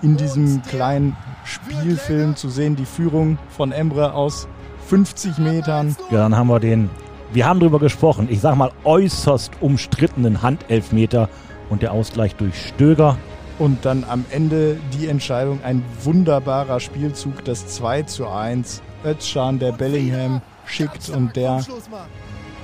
in 0.03 0.17
diesem 0.17 0.61
kleinen 0.61 1.17
Spielfilm 1.45 2.35
zu 2.35 2.49
sehen, 2.49 2.75
die 2.75 2.85
Führung 2.85 3.39
von 3.49 3.71
Emre 3.71 4.13
aus 4.13 4.47
50 4.85 5.39
Metern. 5.39 5.95
Ja, 6.11 6.19
dann 6.19 6.37
haben 6.37 6.49
wir 6.49 6.59
den, 6.59 6.87
wir 7.33 7.47
haben 7.47 7.59
drüber 7.59 7.79
gesprochen, 7.79 8.27
ich 8.29 8.41
sag 8.41 8.55
mal 8.55 8.69
äußerst 8.83 9.53
umstrittenen 9.61 10.43
Handelfmeter 10.43 11.27
und 11.71 11.81
der 11.81 11.93
Ausgleich 11.93 12.35
durch 12.35 12.67
Stöger. 12.67 13.17
Und 13.57 13.83
dann 13.83 14.05
am 14.07 14.25
Ende 14.29 14.77
die 14.93 15.07
Entscheidung, 15.07 15.59
ein 15.63 15.83
wunderbarer 16.03 16.79
Spielzug, 16.79 17.43
das 17.45 17.65
2 17.65 18.03
zu 18.03 18.27
1. 18.29 18.83
Özcan, 19.03 19.59
der 19.59 19.71
Bellingham 19.71 20.41
schickt 20.65 21.09
und 21.09 21.35
der 21.35 21.63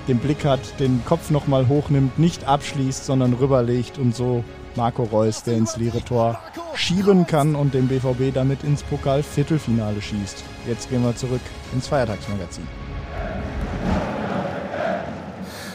den 0.08 0.20
Blick 0.20 0.46
hat, 0.46 0.60
den 0.80 1.04
Kopf 1.06 1.32
nochmal 1.32 1.68
hochnimmt, 1.68 2.20
nicht 2.20 2.48
abschließt, 2.48 3.06
sondern 3.06 3.34
rüberlegt 3.34 3.98
und 3.98 4.16
so 4.16 4.44
Marco 4.76 5.04
Reus, 5.04 5.44
der 5.44 5.58
ins 5.58 5.78
leere 5.78 6.02
Tor 6.02 6.40
schieben 6.76 7.26
kann 7.26 7.56
und 7.56 7.74
den 7.74 7.88
BVB 7.88 8.34
damit 8.34 8.64
ins 8.64 8.84
Pokal-Viertelfinale 8.84 10.02
schießt. 10.02 10.44
Jetzt 10.68 10.90
gehen 10.90 11.04
wir 11.04 11.16
zurück 11.16 11.42
ins 11.74 11.88
Feiertagsmagazin. 11.88 12.68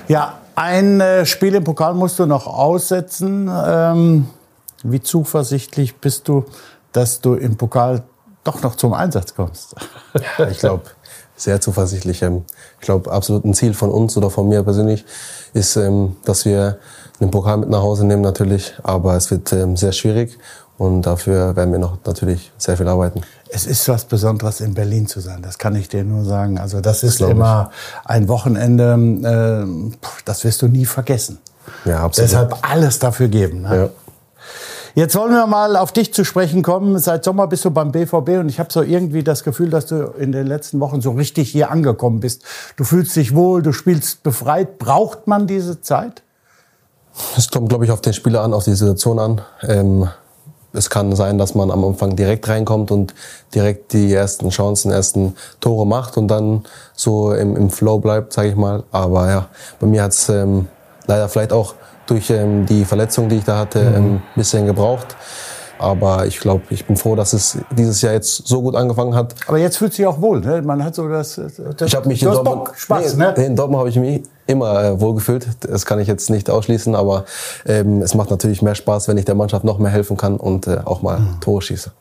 Ja, 0.08 0.38
ein 0.54 1.00
äh, 1.00 1.24
Spiel 1.24 1.54
im 1.54 1.64
Pokal 1.64 1.94
musst 1.94 2.18
du 2.18 2.26
noch 2.26 2.46
aussetzen. 2.46 3.48
Ähm, 3.50 4.26
wie 4.82 5.00
zuversichtlich 5.00 5.96
bist 5.96 6.28
du, 6.28 6.44
dass 6.92 7.20
du 7.20 7.34
im 7.34 7.56
Pokal 7.56 8.02
doch 8.44 8.62
noch 8.62 8.76
zum 8.76 8.94
Einsatz 8.94 9.34
kommst? 9.34 9.74
Ja, 10.38 10.48
ich 10.48 10.58
glaube, 10.58 10.84
sehr 11.36 11.60
zuversichtlich. 11.60 12.22
Ähm, 12.22 12.44
ich 12.80 12.84
glaube, 12.84 13.10
absolut 13.10 13.44
ein 13.44 13.54
Ziel 13.54 13.74
von 13.74 13.90
uns 13.90 14.16
oder 14.16 14.30
von 14.30 14.48
mir 14.48 14.62
persönlich 14.62 15.04
ist, 15.52 15.76
ähm, 15.76 16.16
dass 16.24 16.44
wir 16.44 16.78
den 17.20 17.30
Pokal 17.30 17.58
mit 17.58 17.68
nach 17.70 17.82
Hause 17.82 18.06
nehmen 18.06 18.22
natürlich. 18.22 18.74
Aber 18.82 19.16
es 19.16 19.30
wird 19.30 19.52
ähm, 19.52 19.76
sehr 19.76 19.92
schwierig 19.92 20.38
und 20.78 21.02
dafür 21.02 21.56
werden 21.56 21.72
wir 21.72 21.78
noch 21.78 21.98
natürlich 22.04 22.52
sehr 22.56 22.76
viel 22.76 22.88
arbeiten. 22.88 23.22
Es 23.48 23.66
ist 23.66 23.88
was 23.88 24.04
Besonderes, 24.04 24.60
in 24.60 24.74
Berlin 24.74 25.06
zu 25.06 25.20
sein. 25.20 25.42
Das 25.42 25.58
kann 25.58 25.74
ich 25.74 25.88
dir 25.88 26.04
nur 26.04 26.24
sagen. 26.24 26.58
Also 26.58 26.80
das 26.80 27.02
ist 27.02 27.20
immer 27.20 27.72
ein 28.04 28.28
Wochenende, 28.28 29.66
das 30.24 30.44
wirst 30.44 30.62
du 30.62 30.68
nie 30.68 30.86
vergessen. 30.86 31.40
Ja, 31.84 32.04
absolut. 32.04 32.30
Deshalb 32.30 32.56
alles 32.62 32.98
dafür 32.98 33.28
geben. 33.28 33.62
Ne? 33.62 33.76
Ja. 33.76 33.88
Jetzt 34.94 35.14
wollen 35.14 35.32
wir 35.32 35.46
mal 35.46 35.76
auf 35.76 35.92
dich 35.92 36.12
zu 36.12 36.24
sprechen 36.24 36.62
kommen. 36.62 36.98
Seit 36.98 37.24
Sommer 37.24 37.46
bist 37.46 37.64
du 37.64 37.70
beim 37.70 37.92
BVB 37.92 38.40
und 38.40 38.48
ich 38.48 38.58
habe 38.58 38.72
so 38.72 38.82
irgendwie 38.82 39.22
das 39.22 39.44
Gefühl, 39.44 39.70
dass 39.70 39.86
du 39.86 40.12
in 40.18 40.32
den 40.32 40.46
letzten 40.46 40.80
Wochen 40.80 41.00
so 41.00 41.12
richtig 41.12 41.50
hier 41.50 41.70
angekommen 41.70 42.20
bist. 42.20 42.42
Du 42.76 42.84
fühlst 42.84 43.14
dich 43.14 43.34
wohl, 43.34 43.62
du 43.62 43.72
spielst 43.72 44.22
befreit. 44.22 44.78
Braucht 44.78 45.26
man 45.26 45.46
diese 45.46 45.80
Zeit? 45.80 46.22
Es 47.36 47.50
kommt, 47.50 47.68
glaube 47.68 47.84
ich, 47.84 47.90
auf 47.90 48.00
den 48.00 48.12
Spieler 48.12 48.42
an, 48.42 48.52
auf 48.52 48.64
die 48.64 48.74
Situation 48.74 49.18
an. 49.18 49.40
Ähm, 49.62 50.08
es 50.72 50.90
kann 50.90 51.14
sein, 51.16 51.38
dass 51.38 51.54
man 51.54 51.70
am 51.70 51.84
Anfang 51.84 52.16
direkt 52.16 52.48
reinkommt 52.48 52.90
und 52.90 53.14
direkt 53.54 53.92
die 53.92 54.12
ersten 54.12 54.50
Chancen, 54.50 54.92
ersten 54.92 55.34
Tore 55.60 55.86
macht 55.86 56.16
und 56.16 56.28
dann 56.28 56.64
so 56.94 57.32
im, 57.32 57.56
im 57.56 57.70
Flow 57.70 57.98
bleibt, 57.98 58.32
sage 58.32 58.50
ich 58.50 58.56
mal. 58.56 58.84
Aber 58.92 59.28
ja, 59.28 59.48
bei 59.80 59.86
mir 59.86 60.02
hat's 60.02 60.28
ähm, 60.28 60.68
leider 61.06 61.28
vielleicht 61.28 61.52
auch 61.52 61.74
durch 62.10 62.30
ähm, 62.30 62.66
die 62.66 62.84
Verletzung, 62.84 63.28
die 63.28 63.36
ich 63.36 63.44
da 63.44 63.58
hatte, 63.58 63.80
Mhm. 63.80 63.96
ähm, 63.96 64.14
ein 64.16 64.22
bisschen 64.34 64.66
gebraucht. 64.66 65.16
Aber 65.78 66.26
ich 66.26 66.40
glaube, 66.40 66.64
ich 66.68 66.84
bin 66.84 66.94
froh, 66.98 67.16
dass 67.16 67.32
es 67.32 67.56
dieses 67.70 68.02
Jahr 68.02 68.12
jetzt 68.12 68.46
so 68.46 68.60
gut 68.60 68.76
angefangen 68.76 69.14
hat. 69.14 69.34
Aber 69.46 69.56
jetzt 69.56 69.78
fühlt 69.78 69.94
sich 69.94 70.04
auch 70.06 70.20
wohl. 70.20 70.40
Ne? 70.42 70.60
Man 70.60 70.84
hat 70.84 70.94
so 70.94 71.08
das. 71.08 71.36
das 71.78 71.88
Ich 71.88 71.96
habe 71.96 72.06
mich 72.06 72.22
in 72.22 72.30
Dortmund, 72.30 72.68
Spaß, 72.76 73.16
nee, 73.16 73.24
ne? 73.24 73.32
in 73.46 73.56
Dortmund 73.56 73.78
habe 73.80 73.88
ich 73.88 73.96
mich 73.96 74.20
immer 74.46 74.84
äh, 74.84 75.00
wohlgefühlt. 75.00 75.48
Das 75.60 75.86
kann 75.86 75.98
ich 75.98 76.06
jetzt 76.06 76.28
nicht 76.28 76.50
ausschließen, 76.50 76.94
aber 76.94 77.24
ähm, 77.64 78.02
es 78.02 78.14
macht 78.14 78.28
natürlich 78.30 78.60
mehr 78.60 78.74
Spaß, 78.74 79.08
wenn 79.08 79.16
ich 79.16 79.24
der 79.24 79.34
Mannschaft 79.36 79.64
noch 79.64 79.78
mehr 79.78 79.90
helfen 79.90 80.18
kann 80.18 80.36
und 80.36 80.66
äh, 80.66 80.80
auch 80.84 81.00
mal 81.00 81.18
Mhm. 81.18 81.40
Tore 81.40 81.62
schieße. 81.62 81.92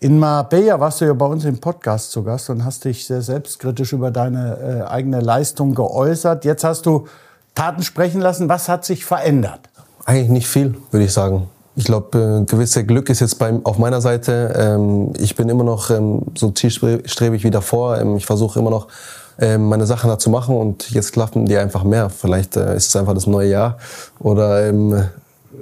In 0.00 0.18
Marbella 0.18 0.78
warst 0.78 1.00
du 1.00 1.06
ja 1.06 1.14
bei 1.14 1.24
uns 1.24 1.46
im 1.46 1.58
Podcast 1.58 2.12
zu 2.12 2.22
Gast 2.24 2.50
und 2.50 2.66
hast 2.66 2.84
dich 2.84 3.06
sehr 3.06 3.22
selbstkritisch 3.22 3.94
über 3.94 4.10
deine 4.10 4.82
äh, 4.84 4.90
eigene 4.90 5.20
Leistung 5.20 5.74
geäußert. 5.74 6.44
Jetzt 6.44 6.64
hast 6.64 6.84
du 6.84 7.06
Taten 7.54 7.82
sprechen 7.82 8.20
lassen. 8.20 8.48
Was 8.48 8.68
hat 8.68 8.84
sich 8.84 9.04
verändert? 9.04 9.60
Eigentlich 10.04 10.30
nicht 10.30 10.48
viel, 10.48 10.74
würde 10.90 11.04
ich 11.06 11.12
sagen. 11.12 11.48
Ich 11.74 11.84
glaube, 11.84 12.42
äh, 12.42 12.50
gewisse 12.50 12.84
Glück 12.84 13.08
ist 13.08 13.20
jetzt 13.20 13.38
beim, 13.38 13.64
auf 13.64 13.78
meiner 13.78 14.00
Seite. 14.00 14.52
Ähm, 14.56 15.12
ich 15.18 15.36
bin 15.36 15.48
immer 15.48 15.64
noch 15.64 15.90
ähm, 15.90 16.22
so 16.36 16.50
zielstrebig 16.50 17.44
wie 17.44 17.50
davor. 17.50 17.98
Ähm, 17.98 18.16
ich 18.16 18.26
versuche 18.26 18.58
immer 18.58 18.70
noch 18.70 18.88
ähm, 19.38 19.68
meine 19.68 19.86
Sachen 19.86 20.10
da 20.10 20.18
zu 20.18 20.28
machen 20.28 20.54
und 20.56 20.90
jetzt 20.90 21.12
klappen 21.12 21.46
die 21.46 21.56
einfach 21.56 21.84
mehr. 21.84 22.10
Vielleicht 22.10 22.56
äh, 22.56 22.76
ist 22.76 22.88
es 22.88 22.96
einfach 22.96 23.14
das 23.14 23.26
neue 23.26 23.48
Jahr 23.48 23.78
oder 24.18 24.66
ähm, 24.68 25.02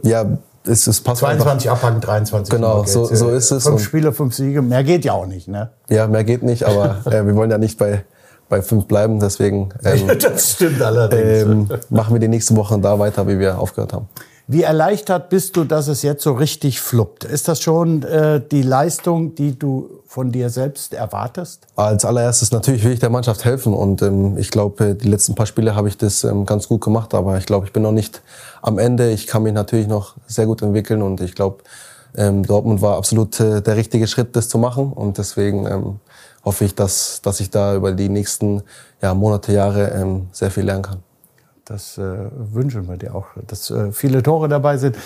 ja, 0.02 0.25
es, 0.66 0.87
es 0.88 1.00
passt 1.00 1.23
einfach. 1.23 1.44
22 1.44 1.70
abhaken, 1.70 2.00
23. 2.00 2.50
Genau, 2.54 2.85
so- 2.85 3.04
so 3.14 3.30
ist 3.30 3.50
es. 3.52 3.62
Fünf 3.64 3.82
Spiele, 3.85 4.12
fünf 4.12 4.35
Siege. 4.35 4.61
Mehr 4.62 4.82
geht 4.82 5.04
ja 5.04 5.12
auch 5.12 5.26
nicht, 5.26 5.47
ne? 5.49 5.70
Ja, 5.88 6.09
mehr 6.09 6.25
geht 6.25 6.42
nicht, 6.42 6.64
aber 6.64 6.97
äh, 7.06 7.25
wir 7.25 7.37
wollen 7.37 7.50
ja 7.52 7.59
nicht 7.59 7.78
bei, 7.78 8.04
bei 8.50 8.61
fünf 8.61 8.87
bleiben. 8.87 9.19
Deswegen 9.19 9.71
ähm, 9.85 10.11
das 10.19 10.52
stimmt 10.52 10.83
allerdings. 10.83 11.42
ähm, 11.42 11.69
machen 11.88 12.14
wir 12.14 12.21
die 12.21 12.28
nächsten 12.28 12.57
Wochen 12.57 12.83
da 12.83 12.99
weiter, 12.99 13.26
wie 13.26 13.38
wir 13.38 13.59
aufgehört 13.59 13.95
haben. 13.95 14.09
Wie 14.52 14.64
erleichtert 14.64 15.28
bist 15.28 15.57
du, 15.57 15.62
dass 15.62 15.87
es 15.87 16.02
jetzt 16.02 16.25
so 16.25 16.33
richtig 16.33 16.80
fluppt? 16.80 17.23
Ist 17.23 17.47
das 17.47 17.62
schon 17.62 18.02
äh, 18.02 18.42
die 18.50 18.62
Leistung, 18.62 19.37
die 19.37 19.57
du 19.57 20.02
von 20.07 20.33
dir 20.33 20.50
selbst 20.50 20.92
erwartest? 20.92 21.69
Als 21.76 22.04
allererstes 22.04 22.50
natürlich 22.50 22.83
will 22.83 22.90
ich 22.90 22.99
der 22.99 23.11
Mannschaft 23.11 23.45
helfen 23.45 23.73
und 23.73 24.02
ähm, 24.02 24.37
ich 24.38 24.50
glaube, 24.50 24.97
die 24.97 25.07
letzten 25.07 25.37
paar 25.37 25.47
Spiele 25.47 25.76
habe 25.76 25.87
ich 25.87 25.97
das 25.97 26.25
ähm, 26.25 26.47
ganz 26.47 26.66
gut 26.66 26.80
gemacht, 26.80 27.14
aber 27.14 27.38
ich 27.38 27.47
glaube, 27.47 27.66
ich 27.66 27.73
bin 27.73 27.85
noch 27.85 27.92
nicht 27.92 28.23
am 28.61 28.80
Ende. 28.80 29.12
Ich 29.12 29.28
kann 29.28 29.45
mich 29.45 29.52
natürlich 29.52 29.87
noch 29.87 30.16
sehr 30.26 30.47
gut 30.47 30.62
entwickeln 30.62 31.00
und 31.00 31.21
ich 31.21 31.37
glaube, 31.37 31.59
ähm, 32.16 32.42
Dortmund 32.42 32.83
war 32.83 32.97
absolut 32.97 33.38
äh, 33.38 33.62
der 33.62 33.76
richtige 33.76 34.09
Schritt, 34.09 34.35
das 34.35 34.49
zu 34.49 34.59
machen 34.59 34.92
und 34.92 35.19
deswegen 35.19 35.66
ähm, 35.66 36.00
hoffe 36.44 36.64
ich, 36.64 36.75
dass, 36.75 37.20
dass 37.23 37.40
ich 37.40 37.50
da 37.50 37.75
über 37.75 37.92
die 37.92 38.09
nächsten 38.09 38.62
ja, 39.02 39.14
Monate, 39.14 39.52
Jahre 39.52 39.90
ähm, 39.90 40.28
sehr 40.32 40.50
viel 40.50 40.64
lernen 40.64 40.82
kann. 40.82 41.02
Das 41.64 41.99
äh, 41.99 42.16
wünschen 42.52 42.88
wir 42.88 42.97
dir 42.97 43.14
auch, 43.14 43.26
dass 43.47 43.70
äh, 43.70 43.92
viele 43.92 44.23
Tore 44.23 44.49
dabei 44.49 44.76
sind. 44.76 44.97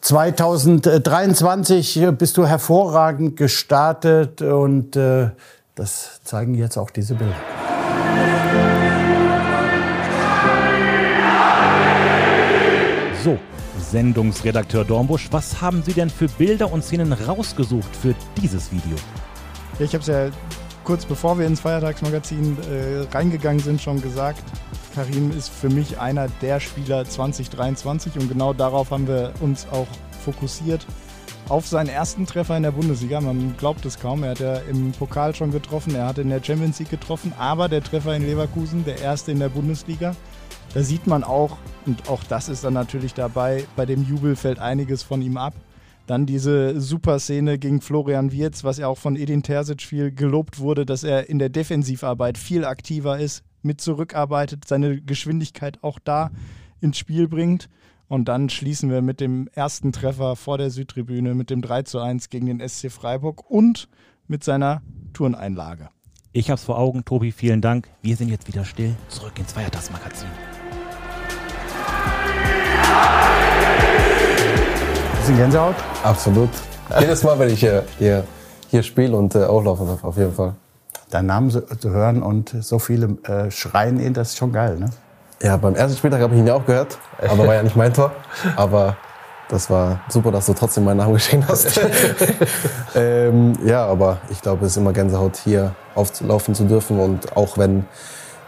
2023 0.00 2.08
bist 2.18 2.36
du 2.36 2.46
hervorragend 2.46 3.36
gestartet 3.36 4.42
und 4.42 4.96
äh, 4.96 5.30
das 5.74 6.20
zeigen 6.24 6.54
jetzt 6.54 6.78
auch 6.78 6.90
diese 6.90 7.14
Bilder. 7.14 7.36
So, 13.22 13.38
Sendungsredakteur 13.90 14.84
Dornbusch, 14.84 15.28
was 15.30 15.60
haben 15.60 15.82
Sie 15.82 15.92
denn 15.92 16.08
für 16.08 16.28
Bilder 16.28 16.72
und 16.72 16.82
Szenen 16.82 17.12
rausgesucht 17.12 17.94
für 17.94 18.14
dieses 18.40 18.72
Video? 18.72 18.96
Ich 19.78 19.94
habe 19.94 20.00
es 20.00 20.06
ja 20.06 20.30
kurz 20.90 21.04
bevor 21.04 21.38
wir 21.38 21.46
ins 21.46 21.60
Feiertagsmagazin 21.60 22.58
äh, 22.68 23.16
reingegangen 23.16 23.60
sind 23.60 23.80
schon 23.80 24.02
gesagt. 24.02 24.42
Karim 24.92 25.30
ist 25.30 25.48
für 25.48 25.68
mich 25.68 26.00
einer 26.00 26.26
der 26.42 26.58
Spieler 26.58 27.04
2023 27.04 28.16
und 28.18 28.28
genau 28.28 28.52
darauf 28.52 28.90
haben 28.90 29.06
wir 29.06 29.32
uns 29.40 29.68
auch 29.70 29.86
fokussiert. 30.24 30.84
Auf 31.48 31.68
seinen 31.68 31.90
ersten 31.90 32.26
Treffer 32.26 32.56
in 32.56 32.64
der 32.64 32.72
Bundesliga. 32.72 33.20
Man 33.20 33.56
glaubt 33.56 33.86
es 33.86 34.00
kaum. 34.00 34.24
Er 34.24 34.30
hat 34.30 34.40
ja 34.40 34.56
im 34.68 34.90
Pokal 34.90 35.32
schon 35.32 35.52
getroffen, 35.52 35.94
er 35.94 36.06
hat 36.06 36.18
in 36.18 36.28
der 36.28 36.42
Champions 36.42 36.80
League 36.80 36.90
getroffen, 36.90 37.32
aber 37.38 37.68
der 37.68 37.84
Treffer 37.84 38.16
in 38.16 38.26
Leverkusen, 38.26 38.84
der 38.84 39.00
erste 39.00 39.30
in 39.30 39.38
der 39.38 39.48
Bundesliga. 39.48 40.16
Da 40.74 40.82
sieht 40.82 41.06
man 41.06 41.22
auch, 41.22 41.56
und 41.86 42.08
auch 42.08 42.24
das 42.24 42.48
ist 42.48 42.64
dann 42.64 42.74
natürlich 42.74 43.14
dabei, 43.14 43.64
bei 43.76 43.86
dem 43.86 44.02
Jubel 44.02 44.34
fällt 44.34 44.58
einiges 44.58 45.04
von 45.04 45.22
ihm 45.22 45.36
ab. 45.36 45.54
Dann 46.10 46.26
diese 46.26 46.80
super 46.80 47.20
Szene 47.20 47.56
gegen 47.56 47.80
Florian 47.80 48.32
Wirz, 48.32 48.64
was 48.64 48.78
ja 48.78 48.88
auch 48.88 48.98
von 48.98 49.14
Edin 49.14 49.44
Terzic 49.44 49.80
viel 49.80 50.10
gelobt 50.10 50.58
wurde, 50.58 50.84
dass 50.84 51.04
er 51.04 51.28
in 51.28 51.38
der 51.38 51.50
Defensivarbeit 51.50 52.36
viel 52.36 52.64
aktiver 52.64 53.20
ist, 53.20 53.44
mit 53.62 53.80
zurückarbeitet, 53.80 54.66
seine 54.66 55.00
Geschwindigkeit 55.00 55.78
auch 55.84 56.00
da 56.02 56.32
ins 56.80 56.98
Spiel 56.98 57.28
bringt. 57.28 57.68
Und 58.08 58.24
dann 58.24 58.50
schließen 58.50 58.90
wir 58.90 59.02
mit 59.02 59.20
dem 59.20 59.48
ersten 59.52 59.92
Treffer 59.92 60.34
vor 60.34 60.58
der 60.58 60.70
Südtribüne, 60.70 61.36
mit 61.36 61.48
dem 61.48 61.62
3 61.62 61.82
zu 61.84 62.00
1 62.00 62.28
gegen 62.28 62.46
den 62.46 62.68
SC 62.68 62.90
Freiburg 62.90 63.48
und 63.48 63.88
mit 64.26 64.42
seiner 64.42 64.82
Turneinlage. 65.12 65.90
Ich 66.32 66.50
hab's 66.50 66.64
vor 66.64 66.76
Augen, 66.76 67.04
Tobi, 67.04 67.30
vielen 67.30 67.60
Dank. 67.60 67.88
Wir 68.02 68.16
sind 68.16 68.30
jetzt 68.30 68.48
wieder 68.48 68.64
still. 68.64 68.96
Zurück 69.06 69.38
ins 69.38 69.52
Feiertagsmagazin. 69.52 70.26
Bisschen 75.30 75.44
Gänsehaut? 75.44 75.76
Absolut. 76.02 76.48
Jedes 76.98 77.22
Mal, 77.22 77.38
wenn 77.38 77.50
ich 77.50 77.60
hier, 77.60 77.84
hier, 77.98 78.24
hier 78.68 78.82
spiele 78.82 79.16
und 79.16 79.34
äh, 79.34 79.44
auflaufen 79.44 79.86
darf, 79.86 80.02
auf 80.02 80.16
jeden 80.16 80.32
Fall. 80.34 80.54
Deinen 81.10 81.26
Namen 81.26 81.50
so, 81.50 81.60
zu 81.60 81.90
hören 81.90 82.22
und 82.22 82.54
so 82.60 82.78
viele 82.78 83.16
äh, 83.24 83.50
schreien 83.50 84.00
ihn, 84.00 84.12
das 84.12 84.30
ist 84.30 84.38
schon 84.38 84.52
geil, 84.52 84.78
ne? 84.78 84.90
Ja, 85.42 85.56
beim 85.56 85.74
ersten 85.74 85.96
Spieltag 85.96 86.20
habe 86.20 86.34
ich 86.34 86.40
ihn 86.40 86.46
ja 86.46 86.54
auch 86.54 86.66
gehört, 86.66 86.98
aber 87.26 87.46
war 87.46 87.54
ja 87.54 87.62
nicht 87.62 87.76
mein 87.76 87.94
Tor. 87.94 88.12
Aber 88.56 88.96
das 89.48 89.70
war 89.70 90.00
super, 90.08 90.30
dass 90.30 90.46
du 90.46 90.52
trotzdem 90.52 90.84
meinen 90.84 90.98
Namen 90.98 91.14
geschrieben 91.14 91.44
hast. 91.48 91.80
ähm, 92.94 93.54
ja, 93.64 93.86
aber 93.86 94.18
ich 94.30 94.42
glaube, 94.42 94.66
es 94.66 94.72
ist 94.72 94.76
immer 94.76 94.92
Gänsehaut, 94.92 95.36
hier 95.36 95.74
auflaufen 95.94 96.54
zu 96.54 96.64
dürfen. 96.64 97.00
Und 97.00 97.36
auch 97.36 97.56
wenn 97.56 97.86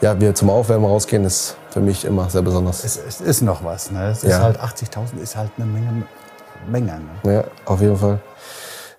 ja, 0.02 0.20
wir 0.20 0.34
zum 0.34 0.50
Aufwärmen 0.50 0.84
rausgehen, 0.84 1.24
ist 1.24 1.56
für 1.70 1.80
mich 1.80 2.04
immer 2.04 2.28
sehr 2.28 2.42
besonders. 2.42 2.84
Es, 2.84 2.98
es 2.98 3.20
ist 3.22 3.40
noch 3.40 3.64
was, 3.64 3.90
ne? 3.90 4.08
Es 4.10 4.22
Ja. 4.22 4.28
ist 4.28 4.40
halt 4.40 4.60
80.000 4.60 5.18
ist 5.22 5.36
halt 5.36 5.50
eine 5.56 5.66
Menge, 5.66 6.02
Menge 6.70 7.00
ne? 7.24 7.32
Ja, 7.32 7.44
auf 7.64 7.80
jeden 7.80 7.96
Fall. 7.96 8.20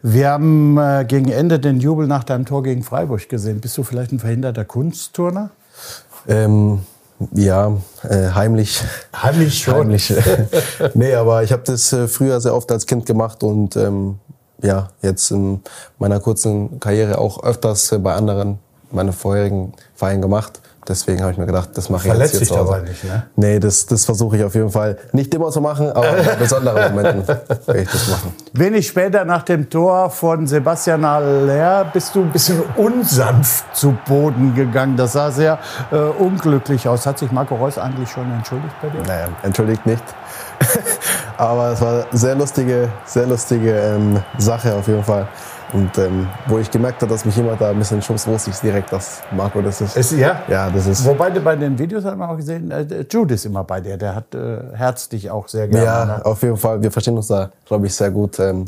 Wir 0.01 0.29
haben 0.31 0.77
äh, 0.77 1.05
gegen 1.07 1.29
Ende 1.31 1.59
den 1.59 1.79
Jubel 1.79 2.07
nach 2.07 2.25
deinem 2.25 2.45
Tor 2.45 2.61
gegen 2.63 2.83
Freiburg 2.83 3.29
gesehen. 3.29 3.61
Bist 3.61 3.77
du 3.77 3.83
vielleicht 3.83 4.11
ein 4.11 4.19
verhinderter 4.19 4.65
Kunstturner? 4.65 5.51
Ähm, 6.27 6.81
ja, 7.31 7.71
äh, 8.03 8.29
heimlich. 8.33 8.83
Heimlich 9.15 9.67
Heimlich. 9.67 10.13
nee, 10.93 11.13
aber 11.13 11.43
ich 11.43 11.51
habe 11.51 11.63
das 11.65 11.93
äh, 11.93 12.07
früher 12.07 12.41
sehr 12.41 12.53
oft 12.53 12.71
als 12.71 12.85
Kind 12.85 13.05
gemacht 13.05 13.43
und 13.43 13.77
ähm, 13.77 14.19
ja, 14.61 14.89
jetzt 15.01 15.31
in 15.31 15.61
meiner 15.99 16.19
kurzen 16.19 16.79
Karriere 16.79 17.17
auch 17.17 17.43
öfters 17.43 17.91
äh, 17.91 17.99
bei 17.99 18.13
anderen, 18.13 18.59
meinen 18.91 19.13
vorherigen 19.13 19.73
Vereinen 19.95 20.21
gemacht. 20.21 20.61
Deswegen 20.87 21.21
habe 21.21 21.31
ich 21.31 21.37
mir 21.37 21.45
gedacht, 21.45 21.69
das 21.75 21.89
mache 21.89 22.07
ich 22.07 22.11
Verletzt 22.11 22.33
jetzt 22.33 22.49
hier 22.49 22.57
dich 22.57 22.65
dabei 22.65 22.81
nicht, 22.81 23.03
ne? 23.05 23.23
Nee, 23.35 23.59
das, 23.59 23.85
das 23.85 24.03
versuche 24.03 24.35
ich 24.37 24.43
auf 24.43 24.53
jeden 24.53 24.69
Fall 24.69 24.97
nicht 25.13 25.33
immer 25.33 25.49
zu 25.49 25.61
machen, 25.61 25.89
aber 25.89 26.11
bei 26.11 26.35
besonderen 26.35 26.91
Momenten 26.95 27.27
werde 27.27 27.81
ich 27.81 27.89
das 27.89 28.09
machen. 28.09 28.33
Wenig 28.51 28.87
später 28.87 29.23
nach 29.23 29.43
dem 29.43 29.69
Tor 29.69 30.09
von 30.09 30.45
Sebastian 30.45 31.05
Aller 31.05 31.85
bist 31.85 32.13
du 32.15 32.21
ein 32.21 32.31
bisschen 32.31 32.61
unsanft 32.75 33.75
zu 33.75 33.97
Boden 34.05 34.55
gegangen. 34.55 34.97
Das 34.97 35.13
sah 35.13 35.31
sehr 35.31 35.59
äh, 35.91 35.95
unglücklich 35.95 36.87
aus. 36.87 37.05
Hat 37.05 37.17
sich 37.17 37.31
Marco 37.31 37.55
Reus 37.55 37.77
eigentlich 37.77 38.09
schon 38.09 38.29
entschuldigt 38.31 38.75
bei 38.81 38.89
dir? 38.89 39.01
Naja, 39.07 39.27
entschuldigt 39.43 39.85
nicht. 39.85 40.03
Aber 41.37 41.71
es 41.71 41.81
war 41.81 42.05
eine 42.09 42.17
sehr 42.17 42.35
lustige, 42.35 42.89
sehr 43.05 43.25
lustige 43.25 43.71
ähm, 43.71 44.21
Sache 44.37 44.75
auf 44.75 44.87
jeden 44.87 45.03
Fall. 45.03 45.27
Und 45.73 45.97
ähm, 45.97 46.27
wo 46.45 46.59
ich 46.59 46.69
gemerkt 46.69 47.01
habe, 47.01 47.11
dass 47.11 47.25
mich 47.25 47.35
jemand 47.35 47.59
da 47.59 47.71
ein 47.71 47.79
bisschen 47.79 47.99
schubst, 47.99 48.27
wusste 48.27 48.51
ich 48.51 48.57
direkt, 48.57 48.93
dass 48.93 49.21
Marco 49.35 49.59
das 49.59 49.81
ist. 49.81 49.97
Ist, 49.97 50.11
ja? 50.11 50.43
ja, 50.47 50.69
das 50.69 50.85
ist. 50.85 51.03
Wobei 51.03 51.31
du 51.31 51.41
bei 51.41 51.55
den 51.55 51.77
Videos 51.79 52.05
hat 52.05 52.15
man 52.15 52.29
auch 52.29 52.37
gesehen, 52.37 52.69
äh, 52.69 53.05
Jude 53.09 53.33
ist 53.33 53.45
immer 53.45 53.63
bei 53.63 53.81
dir. 53.81 53.97
Der 53.97 54.13
hat 54.13 54.35
äh, 54.35 54.59
Herz 54.73 55.09
dich 55.09 55.31
auch 55.31 55.47
sehr 55.47 55.67
gerne. 55.67 55.85
Ja, 55.85 56.05
ne? 56.05 56.25
auf 56.25 56.43
jeden 56.43 56.57
Fall. 56.57 56.81
Wir 56.83 56.91
verstehen 56.91 57.17
uns 57.17 57.27
da, 57.27 57.49
glaube 57.65 57.87
ich, 57.87 57.95
sehr 57.95 58.11
gut. 58.11 58.39
Ähm, 58.39 58.65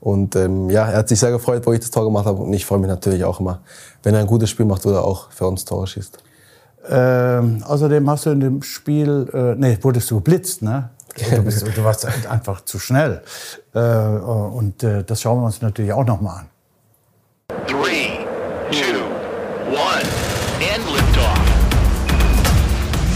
und 0.00 0.34
ähm, 0.34 0.68
ja, 0.68 0.88
er 0.88 0.98
hat 0.98 1.08
sich 1.08 1.20
sehr 1.20 1.30
gefreut, 1.30 1.64
wo 1.64 1.72
ich 1.72 1.80
das 1.80 1.92
Tor 1.92 2.04
gemacht 2.04 2.26
habe. 2.26 2.42
Und 2.42 2.52
ich 2.52 2.66
freue 2.66 2.80
mich 2.80 2.88
natürlich 2.88 3.22
auch 3.22 3.38
immer, 3.38 3.60
wenn 4.02 4.14
er 4.14 4.20
ein 4.20 4.26
gutes 4.26 4.50
Spiel 4.50 4.66
macht 4.66 4.84
oder 4.84 5.04
auch 5.04 5.30
für 5.30 5.46
uns 5.46 5.64
Tore 5.64 5.86
schießt. 5.86 6.18
Ähm, 6.90 7.62
außerdem 7.66 8.10
hast 8.10 8.26
du 8.26 8.30
in 8.30 8.40
dem 8.40 8.62
Spiel, 8.62 9.28
äh, 9.32 9.54
nee, 9.54 9.78
wurdest 9.80 10.10
du 10.10 10.16
geblitzt, 10.16 10.62
ne? 10.62 10.90
Du, 11.18 11.42
bist, 11.42 11.66
du 11.66 11.84
warst 11.84 12.06
einfach 12.26 12.60
zu 12.62 12.78
schnell. 12.78 13.22
Äh, 13.74 13.78
und 13.80 14.82
äh, 14.82 15.04
das 15.04 15.22
schauen 15.22 15.40
wir 15.40 15.46
uns 15.46 15.60
natürlich 15.60 15.92
auch 15.92 16.04
noch 16.04 16.20
mal 16.20 16.40
an. 16.40 16.46
Three, 17.66 18.24
two, 18.70 19.00
one, 19.70 20.02
and 20.74 20.84
liftoff. 20.94 21.58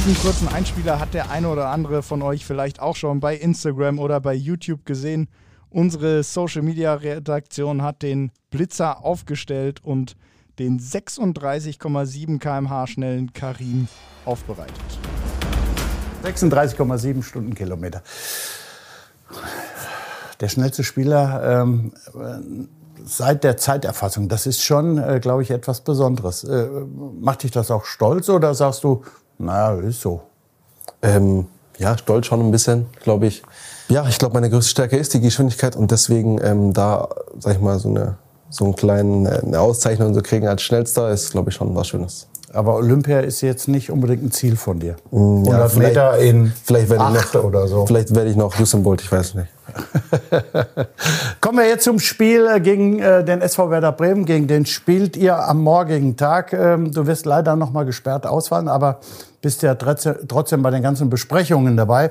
Diesen 0.05 0.21
kurzen 0.21 0.49
Einspieler 0.49 0.99
hat 0.99 1.15
der 1.15 1.31
eine 1.31 1.49
oder 1.49 1.69
andere 1.69 2.03
von 2.03 2.23
euch 2.23 2.45
vielleicht 2.45 2.81
auch 2.81 2.97
schon 2.97 3.21
bei 3.21 3.37
Instagram 3.37 3.99
oder 3.99 4.21
bei 4.21 4.35
YouTube 4.35 4.85
gesehen. 4.85 5.29
Unsere 5.71 6.23
Social 6.23 6.63
Media 6.63 6.95
Redaktion 6.95 7.83
hat 7.83 8.03
den 8.03 8.33
Blitzer 8.51 9.05
aufgestellt 9.05 9.81
und 9.83 10.17
den 10.59 10.81
36,7 10.81 12.39
km/h 12.39 12.87
schnellen 12.89 13.33
Karim 13.33 13.89
aufbereitet. 14.25 14.99
36,7 16.23 17.23
Stundenkilometer. 17.23 18.03
Der 20.41 20.49
schnellste 20.49 20.85
Spieler 20.85 21.63
ähm, 21.63 21.93
äh, 22.15 22.67
seit 23.05 23.45
der 23.45 23.57
Zeiterfassung. 23.57 24.29
Das 24.29 24.47
ist 24.47 24.63
schon, 24.63 24.99
äh, 24.99 25.21
glaube 25.21 25.43
ich, 25.43 25.51
etwas 25.51 25.81
Besonderes. 25.81 26.45
Äh, 26.45 26.69
macht 27.21 27.43
dich 27.43 27.51
das 27.51 27.71
auch 27.71 27.85
stolz 27.85 28.29
oder 28.29 28.55
sagst 28.55 28.85
du, 28.85 29.03
naja, 29.39 29.81
ist 29.81 30.01
so? 30.01 30.23
Ähm, 31.01 31.47
ja, 31.79 31.97
stolz 31.99 32.27
schon 32.27 32.41
ein 32.41 32.51
bisschen, 32.51 32.87
glaube 33.03 33.27
ich. 33.27 33.43
Ja, 33.89 34.07
ich 34.09 34.19
glaube, 34.19 34.35
meine 34.35 34.51
größte 34.51 34.71
Stärke 34.71 34.97
ist 34.97 35.15
die 35.15 35.21
Geschwindigkeit 35.21 35.77
und 35.77 35.91
deswegen 35.91 36.41
ähm, 36.43 36.73
da, 36.73 37.09
sag 37.39 37.55
ich 37.55 37.61
mal, 37.61 37.79
so 37.79 37.89
eine, 37.89 38.17
so 38.51 38.65
einen 38.65 38.77
kleinen, 38.77 39.27
äh, 39.27 39.41
eine 39.45 39.61
Auszeichnung 39.61 40.15
zu 40.15 40.23
kriegen 40.23 40.47
als 40.47 40.63
Schnellster 40.63 41.11
ist, 41.11 41.33
glaube 41.33 41.51
ich, 41.51 41.57
schon 41.57 41.75
was 41.75 41.89
Schönes. 41.89 42.29
Aber 42.55 42.77
Olympia 42.77 43.21
ist 43.21 43.41
jetzt 43.41 43.69
nicht 43.69 43.91
unbedingt 43.91 44.23
ein 44.23 44.31
Ziel 44.31 44.57
von 44.57 44.79
dir. 44.79 44.97
Mm, 45.11 45.45
ja, 45.45 45.53
100 45.53 45.71
vielleicht- 45.73 45.89
Meter 45.89 46.19
in 46.19 46.53
Vielleicht 46.65 46.91
werde 46.91 47.05
ich 47.19 47.35
noch, 47.35 47.45
oder 47.45 47.67
so. 47.67 47.87
Vielleicht 47.87 48.15
werde 48.15 48.31
ich 48.31 48.37
noch 48.37 48.55
Bolt, 48.83 49.01
ich 49.01 49.11
weiß 49.11 49.35
nicht. 49.35 49.49
Kommen 51.41 51.59
wir 51.59 51.69
jetzt 51.69 51.85
zum 51.85 51.99
Spiel 51.99 52.47
äh, 52.47 52.61
gegen 52.61 52.99
äh, 52.99 53.25
den 53.25 53.41
SV 53.41 53.71
Werder 53.71 53.93
Bremen. 53.93 54.27
Gegen 54.27 54.47
den 54.47 54.67
spielt 54.67 55.17
ihr 55.17 55.39
am 55.39 55.63
morgigen 55.63 56.17
Tag. 56.17 56.53
Ähm, 56.53 56.93
du 56.93 57.07
wirst 57.07 57.25
leider 57.25 57.57
noch 57.57 57.71
mal 57.71 57.85
gesperrt 57.85 58.27
ausfallen, 58.27 58.69
aber 58.69 59.01
bist 59.41 59.63
ja 59.63 59.75
trotzdem 59.75 60.17
trotzdem 60.29 60.63
bei 60.63 60.71
den 60.71 60.83
ganzen 60.83 61.09
Besprechungen 61.09 61.77
dabei. 61.77 62.11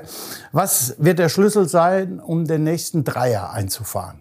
Was 0.50 0.96
wird 0.98 1.18
der 1.18 1.28
Schlüssel 1.28 1.68
sein, 1.68 2.20
um 2.20 2.46
den 2.46 2.64
nächsten 2.64 3.04
Dreier 3.04 3.52
einzufahren? 3.52 4.20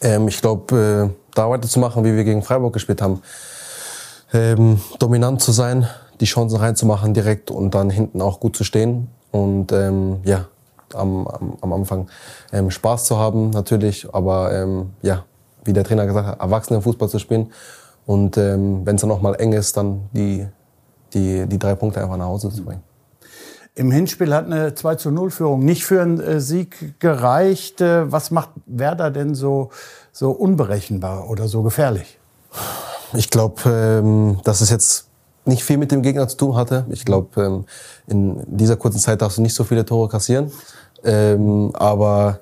Ähm, 0.00 0.28
ich 0.28 0.40
glaube, 0.40 1.12
äh, 1.14 1.24
da 1.34 1.48
weiterzumachen, 1.48 2.04
wie 2.04 2.14
wir 2.14 2.24
gegen 2.24 2.42
Freiburg 2.42 2.72
gespielt 2.72 3.00
haben. 3.02 3.22
Ähm, 4.32 4.80
dominant 4.98 5.40
zu 5.40 5.52
sein, 5.52 5.88
die 6.20 6.26
Chancen 6.26 6.58
reinzumachen 6.58 7.14
direkt 7.14 7.50
und 7.50 7.74
dann 7.74 7.90
hinten 7.90 8.20
auch 8.20 8.40
gut 8.40 8.56
zu 8.56 8.64
stehen. 8.64 9.08
Und 9.30 9.72
ähm, 9.72 10.18
ja, 10.24 10.46
am, 10.94 11.26
am, 11.26 11.56
am 11.60 11.72
Anfang 11.72 12.08
ähm, 12.52 12.70
Spaß 12.70 13.04
zu 13.04 13.18
haben 13.18 13.50
natürlich, 13.50 14.12
aber 14.12 14.52
ähm, 14.52 14.90
ja, 15.02 15.24
wie 15.64 15.72
der 15.72 15.84
Trainer 15.84 16.06
gesagt 16.06 16.26
hat, 16.26 16.40
Erwachsenenfußball 16.40 17.08
zu 17.08 17.18
spielen. 17.18 17.52
Und 18.06 18.36
ähm, 18.36 18.86
wenn 18.86 18.96
es 18.96 19.02
dann 19.02 19.10
auch 19.10 19.20
mal 19.20 19.34
eng 19.34 19.52
ist, 19.52 19.76
dann 19.76 20.08
die, 20.12 20.46
die, 21.12 21.46
die 21.46 21.58
drei 21.58 21.74
Punkte 21.74 22.02
einfach 22.02 22.16
nach 22.16 22.26
Hause 22.26 22.50
zu 22.50 22.64
bringen. 22.64 22.82
Im 23.74 23.92
Hinspiel 23.92 24.34
hat 24.34 24.46
eine 24.46 24.74
2 24.74 24.96
zu 24.96 25.10
0 25.10 25.30
Führung 25.30 25.64
nicht 25.64 25.84
für 25.84 26.02
einen 26.02 26.18
äh, 26.20 26.40
Sieg 26.40 26.98
gereicht. 27.00 27.80
Äh, 27.80 28.10
Was 28.10 28.30
macht 28.30 28.50
Werder 28.66 29.10
denn 29.10 29.34
so, 29.34 29.70
so 30.10 30.32
unberechenbar 30.32 31.30
oder 31.30 31.48
so 31.48 31.62
gefährlich? 31.62 32.18
Ich 33.14 33.30
glaube, 33.30 33.62
ähm, 33.70 34.40
dass 34.44 34.60
es 34.60 34.70
jetzt 34.70 35.06
nicht 35.44 35.64
viel 35.64 35.78
mit 35.78 35.90
dem 35.90 36.02
Gegner 36.02 36.28
zu 36.28 36.36
tun 36.36 36.56
hatte. 36.56 36.84
Ich 36.90 37.04
glaube, 37.04 37.42
ähm, 37.42 37.64
in 38.06 38.42
dieser 38.46 38.76
kurzen 38.76 38.98
Zeit 38.98 39.22
darfst 39.22 39.38
du 39.38 39.42
nicht 39.42 39.54
so 39.54 39.64
viele 39.64 39.84
Tore 39.84 40.08
kassieren. 40.08 40.52
Ähm, 41.04 41.70
aber 41.74 42.40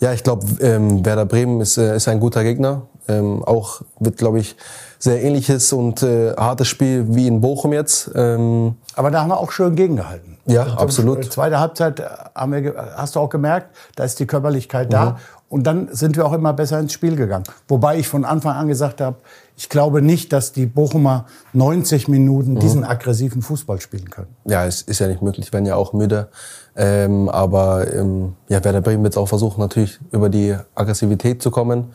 ja, 0.00 0.12
ich 0.12 0.24
glaube, 0.24 0.46
ähm, 0.60 1.04
Werder 1.04 1.24
Bremen 1.26 1.60
ist, 1.60 1.78
äh, 1.78 1.96
ist 1.96 2.08
ein 2.08 2.18
guter 2.18 2.42
Gegner. 2.42 2.82
Ähm, 3.08 3.44
auch 3.44 3.82
wird, 4.00 4.16
glaube 4.16 4.40
ich, 4.40 4.56
sehr 4.98 5.22
ähnliches 5.22 5.72
und 5.72 6.02
äh, 6.02 6.34
hartes 6.36 6.68
Spiel 6.68 7.06
wie 7.08 7.26
in 7.26 7.40
Bochum 7.40 7.72
jetzt. 7.72 8.10
Ähm, 8.14 8.76
Aber 8.94 9.10
da 9.10 9.22
haben 9.22 9.28
wir 9.28 9.38
auch 9.38 9.50
schön 9.50 9.74
gegengehalten. 9.74 10.38
Ja, 10.46 10.62
Also, 10.62 10.76
absolut. 10.76 11.32
Zweite 11.32 11.60
Halbzeit 11.60 12.00
äh, 12.00 12.04
haben 12.34 12.52
wir, 12.52 12.94
hast 12.96 13.14
du 13.14 13.20
auch 13.20 13.28
gemerkt, 13.28 13.76
da 13.96 14.04
ist 14.04 14.18
die 14.18 14.26
Körperlichkeit 14.26 14.92
da. 14.92 15.18
Und 15.48 15.64
dann 15.64 15.88
sind 15.92 16.16
wir 16.16 16.24
auch 16.24 16.32
immer 16.32 16.52
besser 16.52 16.80
ins 16.80 16.92
Spiel 16.94 17.14
gegangen. 17.14 17.44
Wobei 17.68 17.98
ich 17.98 18.08
von 18.08 18.24
Anfang 18.24 18.56
an 18.56 18.68
gesagt 18.68 19.00
habe, 19.00 19.16
ich 19.62 19.68
glaube 19.68 20.02
nicht, 20.02 20.32
dass 20.32 20.50
die 20.50 20.66
Bochumer 20.66 21.26
90 21.52 22.08
Minuten 22.08 22.58
diesen 22.58 22.82
aggressiven 22.82 23.42
Fußball 23.42 23.80
spielen 23.80 24.10
können. 24.10 24.34
ja, 24.44 24.66
es 24.66 24.82
ist 24.82 24.98
ja 24.98 25.06
nicht 25.06 25.22
möglich, 25.22 25.52
werden 25.52 25.66
ja 25.66 25.76
auch 25.76 25.92
müde. 25.92 26.30
Ähm, 26.74 27.28
aber 27.28 27.94
ähm, 27.94 28.34
ja, 28.48 28.64
Werder 28.64 28.80
Bremen 28.80 29.04
wird 29.04 29.16
auch 29.16 29.28
versuchen, 29.28 29.60
natürlich 29.60 30.00
über 30.10 30.28
die 30.28 30.56
Aggressivität 30.74 31.40
zu 31.40 31.52
kommen. 31.52 31.92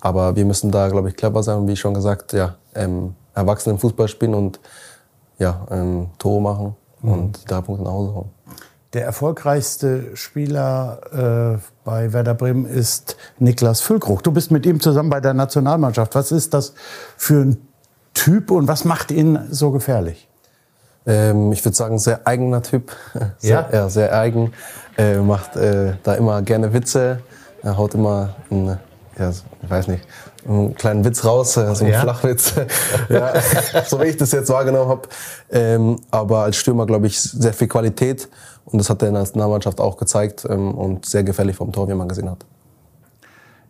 Aber 0.00 0.34
wir 0.34 0.46
müssen 0.46 0.70
da, 0.70 0.88
glaube 0.88 1.10
ich, 1.10 1.16
clever 1.16 1.42
sein 1.42 1.58
und 1.58 1.68
wie 1.68 1.76
schon 1.76 1.92
gesagt, 1.92 2.32
ja, 2.32 2.54
ähm, 2.74 3.14
erwachsenen 3.34 3.78
Fußball 3.78 4.08
spielen 4.08 4.32
und 4.32 4.58
ja, 5.38 5.66
ähm, 5.70 6.06
Tore 6.16 6.40
machen 6.40 6.74
und 7.02 7.42
die 7.42 7.44
drei 7.44 7.60
Punkte 7.60 7.84
nach 7.84 7.92
Hause 7.92 8.14
holen. 8.14 8.30
Der 8.92 9.04
erfolgreichste 9.04 10.16
Spieler 10.16 11.58
äh, 11.58 11.58
bei 11.84 12.12
Werder 12.12 12.34
Bremen 12.34 12.66
ist 12.66 13.16
Niklas 13.38 13.80
Füllkrug. 13.80 14.24
Du 14.24 14.32
bist 14.32 14.50
mit 14.50 14.66
ihm 14.66 14.80
zusammen 14.80 15.10
bei 15.10 15.20
der 15.20 15.32
Nationalmannschaft. 15.32 16.16
Was 16.16 16.32
ist 16.32 16.54
das 16.54 16.74
für 17.16 17.44
ein 17.44 17.68
Typ 18.14 18.50
und 18.50 18.66
was 18.66 18.84
macht 18.84 19.12
ihn 19.12 19.38
so 19.50 19.70
gefährlich? 19.70 20.28
Ähm, 21.06 21.52
ich 21.52 21.64
würde 21.64 21.76
sagen, 21.76 22.00
sehr 22.00 22.26
eigener 22.26 22.62
Typ. 22.62 22.90
Sehr, 23.38 23.68
Ja? 23.70 23.78
ja? 23.82 23.88
sehr 23.88 24.12
eigen. 24.12 24.52
Äh, 24.98 25.18
macht 25.18 25.54
äh, 25.56 25.94
da 26.02 26.14
immer 26.14 26.42
gerne 26.42 26.72
Witze. 26.72 27.20
Er 27.62 27.76
haut 27.76 27.94
immer 27.94 28.34
einen, 28.50 28.78
ja, 29.16 29.30
ich 29.30 29.70
weiß 29.70 29.86
nicht, 29.86 30.04
einen 30.46 30.74
kleinen 30.74 31.04
Witz 31.04 31.24
raus, 31.24 31.56
äh, 31.56 31.74
so 31.74 31.84
einen 31.84 31.94
Ja? 31.94 32.00
Flachwitz. 32.00 32.54
ja, 33.08 33.32
so 33.86 34.00
wie 34.00 34.06
ich 34.06 34.16
das 34.16 34.32
jetzt 34.32 34.50
wahrgenommen 34.50 34.90
habe. 34.90 35.08
Ähm, 35.50 36.00
aber 36.10 36.40
als 36.40 36.56
Stürmer, 36.56 36.86
glaube 36.86 37.06
ich, 37.06 37.20
sehr 37.20 37.52
viel 37.52 37.68
Qualität 37.68 38.28
Und 38.64 38.78
das 38.78 38.88
hat 38.90 39.02
er 39.02 39.08
in 39.08 39.14
der 39.14 39.22
Nationalmannschaft 39.22 39.80
auch 39.80 39.96
gezeigt 39.96 40.46
ähm, 40.48 40.72
und 40.74 41.06
sehr 41.06 41.24
gefährlich 41.24 41.56
vom 41.56 41.72
Tor, 41.72 41.88
wie 41.88 41.94
man 41.94 42.08
gesehen 42.08 42.30
hat. 42.30 42.44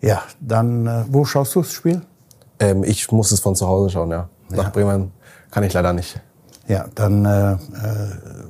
Ja, 0.01 0.23
dann, 0.41 0.87
äh, 0.87 1.05
wo 1.09 1.25
schaust 1.25 1.55
du 1.55 1.61
das 1.63 1.73
Spiel? 1.73 2.03
Ähm, 2.59 2.85
ich 2.85 3.11
muss 3.13 3.33
es 3.33 3.41
von 3.41 3.55
zu 3.55 3.67
Hause 3.67 3.91
schauen, 3.91 4.11
ja. 4.11 4.29
Nach 4.51 4.65
Ja. 4.65 4.71
Bremen 4.71 5.13
kann 5.51 5.63
ich 5.65 5.73
leider 5.73 5.93
nicht. 5.93 6.21
Ja, 6.69 6.87
dann 6.95 7.25
äh, 7.25 7.53
äh, 7.53 7.57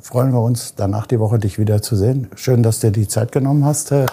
freuen 0.02 0.32
wir 0.32 0.42
uns, 0.42 0.74
danach 0.76 1.06
die 1.06 1.18
Woche 1.18 1.38
dich 1.38 1.58
wieder 1.58 1.80
zu 1.80 1.96
sehen. 1.96 2.28
Schön, 2.34 2.62
dass 2.62 2.80
du 2.80 2.90
die 2.92 3.08
Zeit 3.08 3.32
genommen 3.32 3.64
hast, 3.64 3.92
äh, 3.92 4.06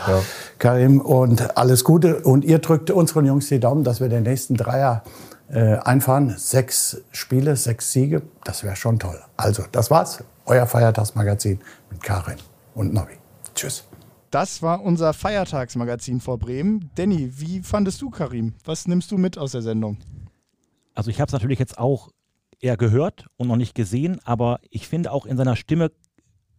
Karim. 0.59 1.01
Und 1.01 1.57
alles 1.57 1.83
Gute. 1.83 2.21
Und 2.21 2.45
ihr 2.45 2.59
drückt 2.59 2.89
unseren 2.89 3.25
Jungs 3.25 3.47
die 3.49 3.59
Daumen, 3.59 3.83
dass 3.83 3.99
wir 3.99 4.07
den 4.07 4.23
nächsten 4.23 4.55
Dreier 4.55 5.03
äh, 5.49 5.77
einfahren. 5.77 6.35
Sechs 6.37 7.01
Spiele, 7.11 7.55
sechs 7.55 7.91
Siege. 7.91 8.21
Das 8.43 8.63
wäre 8.63 8.75
schon 8.75 8.99
toll. 8.99 9.19
Also, 9.35 9.63
das 9.71 9.89
war's. 9.89 10.23
Euer 10.45 10.65
Feiertagsmagazin 10.65 11.59
mit 11.91 12.01
Karim 12.01 12.37
und 12.73 12.93
Nobby. 12.93 13.13
Tschüss. 13.53 13.83
Das 14.31 14.61
war 14.61 14.81
unser 14.81 15.13
Feiertagsmagazin 15.13 16.19
vor 16.19 16.37
Bremen. 16.37 16.91
Danny, 16.95 17.31
wie 17.39 17.61
fandest 17.61 18.01
du 18.01 18.09
Karim? 18.09 18.55
Was 18.65 18.87
nimmst 18.87 19.11
du 19.11 19.17
mit 19.17 19.37
aus 19.37 19.53
der 19.53 19.61
Sendung? 19.61 19.97
Also 20.93 21.09
ich 21.09 21.21
habe 21.21 21.27
es 21.27 21.33
natürlich 21.33 21.59
jetzt 21.59 21.77
auch 21.77 22.09
eher 22.59 22.75
gehört 22.75 23.27
und 23.37 23.47
noch 23.47 23.55
nicht 23.55 23.75
gesehen, 23.75 24.19
aber 24.25 24.59
ich 24.69 24.87
finde 24.87 25.11
auch 25.11 25.25
in 25.25 25.37
seiner 25.37 25.55
Stimme 25.55 25.91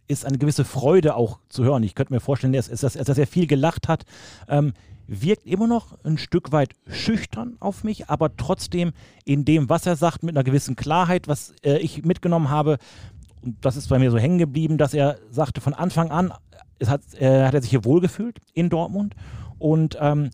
ist 0.07 0.25
eine 0.25 0.39
gewisse 0.39 0.65
Freude 0.65 1.15
auch 1.15 1.41
zu 1.49 1.65
hören. 1.65 1.83
Ich 1.83 1.95
könnte 1.95 2.15
mir 2.15 2.21
vorstellen, 2.21 2.53
dass, 2.55 2.69
dass, 2.69 2.95
dass 2.95 3.19
er 3.19 3.27
viel 3.27 3.47
gelacht 3.47 3.89
hat. 3.89 4.05
Ähm, 4.49 4.73
wirkt 5.09 5.47
immer 5.47 5.67
noch 5.67 5.99
ein 6.05 6.19
Stück 6.19 6.53
weit 6.53 6.75
schüchtern 6.87 7.57
auf 7.61 7.83
mich, 7.83 8.09
aber 8.09 8.37
trotzdem 8.37 8.93
in 9.25 9.45
dem, 9.45 9.69
was 9.69 9.87
er 9.87 9.97
sagt, 9.97 10.23
mit 10.23 10.37
einer 10.37 10.45
gewissen 10.45 10.77
Klarheit, 10.77 11.27
was 11.27 11.55
äh, 11.65 11.79
ich 11.79 12.05
mitgenommen 12.05 12.51
habe, 12.51 12.79
und 13.43 13.57
das 13.65 13.77
ist 13.77 13.89
bei 13.89 13.99
mir 13.99 14.11
so 14.11 14.19
hängen 14.19 14.39
geblieben, 14.39 14.79
dass 14.79 14.95
er 14.95 15.19
sagte 15.31 15.61
von 15.61 15.75
Anfang 15.75 16.11
an, 16.11 16.33
hat, 16.87 17.03
äh, 17.15 17.45
hat 17.45 17.55
er 17.55 17.63
sich 17.63 17.71
hier 17.71 17.85
wohlgefühlt 17.85 18.39
in 18.53 18.69
Dortmund 18.69 19.15
und 19.59 19.97
ähm, 20.01 20.31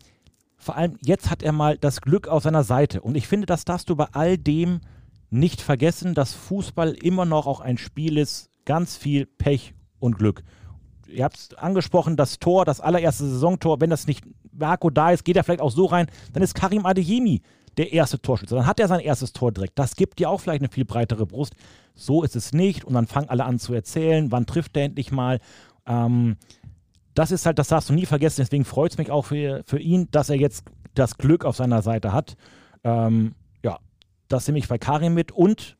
vor 0.56 0.76
allem 0.76 0.98
jetzt 1.04 1.30
hat 1.30 1.42
er 1.42 1.52
mal 1.52 1.78
das 1.78 2.00
Glück 2.00 2.26
auf 2.26 2.42
seiner 2.42 2.64
Seite. 2.64 3.02
Und 3.02 3.16
ich 3.16 3.28
finde, 3.28 3.46
das 3.46 3.64
darfst 3.64 3.90
du 3.90 3.96
bei 3.96 4.06
all 4.12 4.38
dem 4.38 4.80
nicht 5.30 5.60
vergessen, 5.60 6.14
dass 6.14 6.32
Fußball 6.32 6.92
immer 6.92 7.26
noch 7.26 7.46
auch 7.46 7.60
ein 7.60 7.76
Spiel 7.76 8.16
ist, 8.16 8.50
ganz 8.64 8.96
viel 8.96 9.26
Pech 9.26 9.74
und 9.98 10.16
Glück. 10.16 10.42
Ihr 11.06 11.24
habt 11.24 11.36
es 11.36 11.54
angesprochen, 11.54 12.16
das 12.16 12.38
Tor, 12.38 12.64
das 12.64 12.80
allererste 12.80 13.28
Saisontor, 13.28 13.80
wenn 13.80 13.90
das 13.90 14.06
nicht 14.06 14.24
Marco 14.56 14.90
da 14.90 15.10
ist, 15.10 15.24
geht 15.24 15.36
er 15.36 15.44
vielleicht 15.44 15.60
auch 15.60 15.70
so 15.70 15.86
rein, 15.86 16.06
dann 16.32 16.42
ist 16.42 16.54
Karim 16.54 16.86
Adeyemi 16.86 17.42
der 17.76 17.92
erste 17.92 18.20
Torschütze. 18.20 18.54
Dann 18.54 18.66
hat 18.66 18.80
er 18.80 18.88
sein 18.88 19.00
erstes 19.00 19.32
Tor 19.32 19.52
direkt. 19.52 19.78
Das 19.78 19.96
gibt 19.96 20.18
dir 20.18 20.30
auch 20.30 20.40
vielleicht 20.40 20.62
eine 20.62 20.70
viel 20.70 20.84
breitere 20.84 21.26
Brust. 21.26 21.54
So 21.94 22.22
ist 22.22 22.36
es 22.36 22.52
nicht. 22.52 22.84
Und 22.84 22.94
dann 22.94 23.06
fangen 23.06 23.28
alle 23.28 23.44
an 23.44 23.58
zu 23.58 23.74
erzählen, 23.74 24.30
wann 24.30 24.46
trifft 24.46 24.76
er 24.76 24.84
endlich 24.84 25.12
mal. 25.12 25.40
Ähm, 25.86 26.36
das 27.14 27.30
ist 27.30 27.46
halt, 27.46 27.58
das 27.58 27.68
darfst 27.68 27.90
du 27.90 27.94
nie 27.94 28.06
vergessen. 28.06 28.40
Deswegen 28.42 28.64
freut 28.64 28.92
es 28.92 28.98
mich 28.98 29.10
auch 29.10 29.26
für, 29.26 29.62
für 29.66 29.78
ihn, 29.78 30.08
dass 30.10 30.30
er 30.30 30.36
jetzt 30.36 30.64
das 30.94 31.16
Glück 31.18 31.44
auf 31.44 31.56
seiner 31.56 31.82
Seite 31.82 32.12
hat. 32.12 32.36
Ähm, 32.84 33.34
ja, 33.62 33.78
das 34.28 34.46
nehme 34.46 34.58
ich 34.58 34.68
bei 34.68 34.78
Karim 34.78 35.14
mit. 35.14 35.32
Und, 35.32 35.76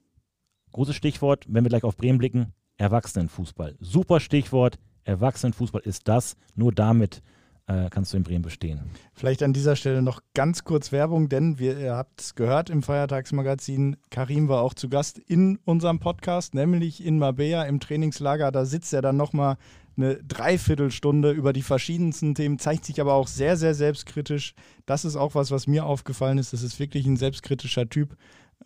großes 0.73 0.97
Stichwort, 0.97 1.45
wenn 1.49 1.65
wir 1.65 1.69
gleich 1.69 1.85
auf 1.85 1.97
Bremen 1.97 2.19
blicken, 2.19 2.53
Erwachsenenfußball. 2.77 3.77
Super 3.81 4.21
Stichwort. 4.21 4.79
Erwachsenenfußball 5.05 5.83
ist 5.83 6.09
das. 6.09 6.37
Nur 6.55 6.73
damit 6.73 7.23
äh, 7.67 7.89
kannst 7.91 8.13
du 8.13 8.17
in 8.17 8.23
Bremen 8.23 8.43
bestehen. 8.43 8.81
Vielleicht 9.15 9.43
an 9.43 9.53
dieser 9.53 9.77
Stelle 9.77 10.03
noch 10.03 10.21
ganz 10.35 10.65
kurz 10.65 10.93
Werbung, 10.93 11.29
denn 11.29 11.59
wir, 11.59 11.79
ihr 11.79 11.97
habt 11.97 12.21
es 12.21 12.35
gehört 12.35 12.71
im 12.71 12.83
Feiertagsmagazin, 12.83 13.97
Karim 14.11 14.49
war 14.49 14.63
auch 14.63 14.75
zu 14.75 14.89
Gast 14.89 15.19
in 15.19 15.59
unserem 15.65 15.99
Podcast, 15.99 16.55
nämlich 16.55 17.05
in 17.05 17.19
Marbella 17.19 17.65
im 17.65 17.81
Trainingslager. 17.81 18.53
Da 18.53 18.65
sitzt 18.65 18.93
er 18.93 19.03
dann 19.03 19.17
nochmal 19.17 19.57
eine 19.97 20.17
Dreiviertelstunde 20.17 21.31
über 21.31 21.53
die 21.53 21.63
verschiedensten 21.63 22.35
Themen, 22.35 22.59
zeigt 22.59 22.85
sich 22.85 23.01
aber 23.01 23.15
auch 23.15 23.29
sehr, 23.29 23.57
sehr 23.57 23.75
selbstkritisch. 23.75 24.55
Das 24.87 25.05
ist 25.05 25.17
auch 25.17 25.35
was, 25.35 25.51
was 25.51 25.67
mir 25.67 25.87
aufgefallen 25.87 26.39
ist. 26.39 26.53
Das 26.53 26.63
ist 26.63 26.79
wirklich 26.81 27.07
ein 27.07 27.17
selbstkritischer 27.17 27.89
Typ. 27.89 28.17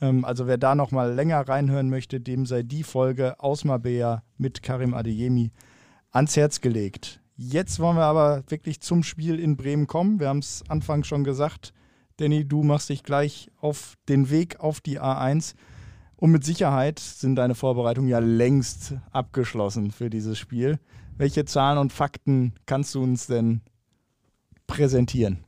Ähm, 0.01 0.25
also 0.25 0.47
wer 0.47 0.59
da 0.59 0.75
nochmal 0.75 1.13
länger 1.13 1.41
reinhören 1.41 1.91
möchte, 1.91 2.21
dem 2.21 2.47
sei 2.47 2.63
die 2.63 2.83
Folge 2.83 3.39
aus 3.41 3.65
Marbella 3.65 4.23
mit 4.39 4.63
Karim 4.63 4.95
Adeyemi 4.95 5.53
ans 6.11 6.37
Herz 6.37 6.61
gelegt. 6.61 7.21
Jetzt 7.41 7.79
wollen 7.79 7.97
wir 7.97 8.03
aber 8.03 8.43
wirklich 8.49 8.81
zum 8.81 9.05
Spiel 9.05 9.39
in 9.39 9.57
Bremen 9.57 9.87
kommen. 9.87 10.19
Wir 10.19 10.27
haben 10.27 10.41
es 10.41 10.65
anfangs 10.67 11.07
schon 11.07 11.23
gesagt. 11.23 11.73
Danny, 12.17 12.45
du 12.45 12.65
machst 12.65 12.89
dich 12.89 13.05
gleich 13.05 13.49
auf 13.61 13.95
den 14.09 14.29
Weg 14.29 14.59
auf 14.59 14.81
die 14.81 15.01
A1. 15.01 15.55
Und 16.17 16.33
mit 16.33 16.43
Sicherheit 16.43 16.99
sind 16.99 17.37
deine 17.37 17.55
Vorbereitungen 17.55 18.11
ja 18.11 18.19
längst 18.19 18.95
abgeschlossen 19.13 19.93
für 19.93 20.11
dieses 20.11 20.37
Spiel. 20.37 20.81
Welche 21.17 21.45
Zahlen 21.45 21.79
und 21.79 21.93
Fakten 21.93 22.55
kannst 22.67 22.97
du 22.97 23.05
uns 23.05 23.29
denn 23.29 23.61
präsentieren? 24.67 25.45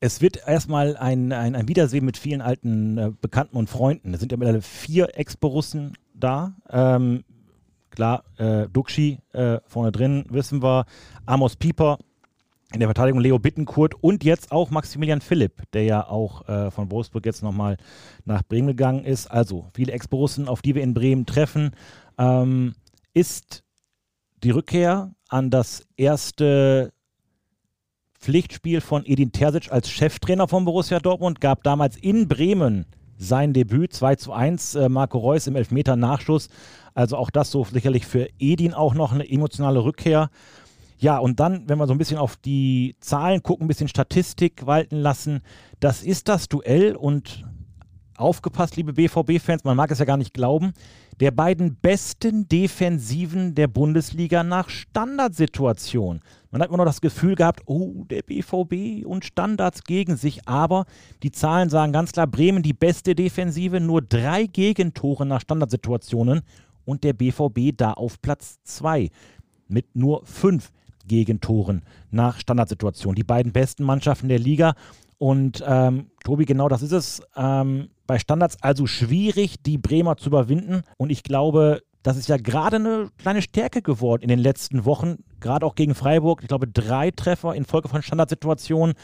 Es 0.00 0.22
wird 0.22 0.40
erstmal 0.46 0.96
ein, 0.96 1.32
ein, 1.32 1.54
ein 1.54 1.68
Wiedersehen 1.68 2.06
mit 2.06 2.16
vielen 2.16 2.40
alten 2.40 2.96
äh, 2.96 3.12
Bekannten 3.20 3.58
und 3.58 3.68
Freunden. 3.68 4.14
Es 4.14 4.20
sind 4.20 4.32
ja 4.32 4.38
mittlerweile 4.38 4.62
vier 4.62 5.18
Ex-Borussen 5.18 5.98
da. 6.14 6.56
Ähm, 6.70 7.24
klar, 7.94 8.24
äh, 8.38 8.68
Duxi 8.68 9.20
äh, 9.32 9.58
vorne 9.66 9.92
drin, 9.92 10.24
wissen 10.28 10.62
wir. 10.62 10.84
Amos 11.26 11.56
Pieper 11.56 11.98
in 12.72 12.80
der 12.80 12.88
Verteidigung, 12.88 13.20
Leo 13.20 13.38
Bittenkurt 13.38 13.94
und 14.02 14.24
jetzt 14.24 14.50
auch 14.50 14.70
Maximilian 14.70 15.20
Philipp, 15.20 15.62
der 15.72 15.84
ja 15.84 16.08
auch 16.08 16.48
äh, 16.48 16.70
von 16.70 16.90
Wolfsburg 16.90 17.24
jetzt 17.24 17.42
nochmal 17.42 17.76
nach 18.24 18.42
Bremen 18.42 18.68
gegangen 18.68 19.04
ist. 19.04 19.28
Also 19.28 19.66
viele 19.74 19.92
Ex-Borussen, 19.92 20.48
auf 20.48 20.60
die 20.60 20.74
wir 20.74 20.82
in 20.82 20.94
Bremen 20.94 21.24
treffen. 21.24 21.70
Ähm, 22.18 22.74
ist 23.12 23.62
die 24.42 24.50
Rückkehr 24.50 25.14
an 25.28 25.50
das 25.50 25.86
erste 25.96 26.92
Pflichtspiel 28.18 28.80
von 28.80 29.04
Edin 29.06 29.32
Terzic 29.32 29.70
als 29.70 29.90
Cheftrainer 29.90 30.48
von 30.48 30.64
Borussia 30.64 30.98
Dortmund, 30.98 31.40
gab 31.40 31.62
damals 31.62 31.96
in 31.96 32.26
Bremen 32.26 32.86
sein 33.24 33.52
Debüt 33.52 33.92
2 33.92 34.16
zu 34.16 34.32
1, 34.32 34.74
äh, 34.76 34.88
Marco 34.88 35.18
Reus 35.18 35.46
im 35.46 35.56
Elfmeter 35.56 35.96
Nachschuss. 35.96 36.48
Also 36.94 37.16
auch 37.16 37.30
das 37.30 37.50
so 37.50 37.64
sicherlich 37.64 38.06
für 38.06 38.28
Edin 38.38 38.74
auch 38.74 38.94
noch 38.94 39.12
eine 39.12 39.28
emotionale 39.28 39.82
Rückkehr. 39.82 40.30
Ja, 40.98 41.18
und 41.18 41.40
dann, 41.40 41.68
wenn 41.68 41.78
wir 41.78 41.86
so 41.86 41.92
ein 41.92 41.98
bisschen 41.98 42.18
auf 42.18 42.36
die 42.36 42.96
Zahlen 43.00 43.42
gucken, 43.42 43.64
ein 43.64 43.68
bisschen 43.68 43.88
Statistik 43.88 44.66
walten 44.66 44.96
lassen, 44.96 45.40
das 45.80 46.02
ist 46.02 46.28
das 46.28 46.48
Duell 46.48 46.94
und 46.94 47.44
aufgepasst, 48.16 48.76
liebe 48.76 48.92
BVB-Fans, 48.92 49.64
man 49.64 49.76
mag 49.76 49.90
es 49.90 49.98
ja 49.98 50.04
gar 50.04 50.16
nicht 50.16 50.34
glauben, 50.34 50.72
der 51.20 51.30
beiden 51.30 51.76
besten 51.76 52.48
Defensiven 52.48 53.54
der 53.54 53.68
Bundesliga 53.68 54.42
nach 54.42 54.68
Standardsituation. 54.68 56.20
Man 56.54 56.62
hat 56.62 56.68
immer 56.68 56.78
noch 56.78 56.84
das 56.84 57.00
Gefühl 57.00 57.34
gehabt, 57.34 57.62
oh, 57.66 58.04
der 58.08 58.22
BVB 58.22 59.04
und 59.04 59.24
Standards 59.24 59.82
gegen 59.82 60.14
sich, 60.16 60.46
aber 60.46 60.84
die 61.24 61.32
Zahlen 61.32 61.68
sagen 61.68 61.92
ganz 61.92 62.12
klar, 62.12 62.28
Bremen 62.28 62.62
die 62.62 62.72
beste 62.72 63.16
Defensive, 63.16 63.80
nur 63.80 64.02
drei 64.02 64.46
Gegentore 64.46 65.26
nach 65.26 65.40
Standardsituationen 65.40 66.42
und 66.84 67.02
der 67.02 67.12
BVB 67.12 67.76
da 67.76 67.94
auf 67.94 68.22
Platz 68.22 68.60
zwei 68.62 69.10
mit 69.66 69.96
nur 69.96 70.24
fünf 70.26 70.70
Gegentoren 71.08 71.82
nach 72.12 72.38
Standardsituationen. 72.38 73.16
Die 73.16 73.24
beiden 73.24 73.50
besten 73.50 73.82
Mannschaften 73.82 74.28
der 74.28 74.38
Liga. 74.38 74.74
Und 75.18 75.60
ähm, 75.66 76.06
Tobi, 76.22 76.44
genau 76.44 76.68
das 76.68 76.82
ist 76.82 76.92
es. 76.92 77.20
Ähm, 77.34 77.88
bei 78.06 78.20
Standards 78.20 78.62
also 78.62 78.86
schwierig, 78.86 79.60
die 79.60 79.76
Bremer 79.76 80.18
zu 80.18 80.28
überwinden. 80.28 80.82
Und 80.98 81.10
ich 81.10 81.24
glaube, 81.24 81.82
das 82.04 82.18
ist 82.18 82.28
ja 82.28 82.36
gerade 82.36 82.76
eine 82.76 83.08
kleine 83.16 83.40
Stärke 83.40 83.80
geworden 83.80 84.22
in 84.22 84.28
den 84.28 84.38
letzten 84.38 84.84
Wochen, 84.84 85.24
gerade 85.40 85.64
auch 85.64 85.74
gegen 85.74 85.94
Freiburg. 85.94 86.42
Ich 86.42 86.48
glaube, 86.48 86.68
drei 86.68 87.10
Treffer 87.10 87.54
in 87.54 87.64
Folge 87.64 87.88
von 87.88 88.02
Standardsituationen. 88.02 88.94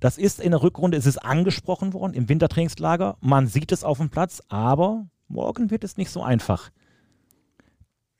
Das 0.00 0.16
ist 0.16 0.40
in 0.40 0.50
der 0.50 0.62
Rückrunde, 0.62 0.96
es 0.96 1.04
ist 1.04 1.18
angesprochen 1.18 1.92
worden 1.92 2.14
im 2.14 2.30
Wintertrainingslager. 2.30 3.18
Man 3.20 3.46
sieht 3.48 3.70
es 3.70 3.84
auf 3.84 3.98
dem 3.98 4.08
Platz, 4.08 4.42
aber 4.48 5.06
morgen 5.28 5.70
wird 5.70 5.84
es 5.84 5.98
nicht 5.98 6.10
so 6.10 6.22
einfach. 6.22 6.70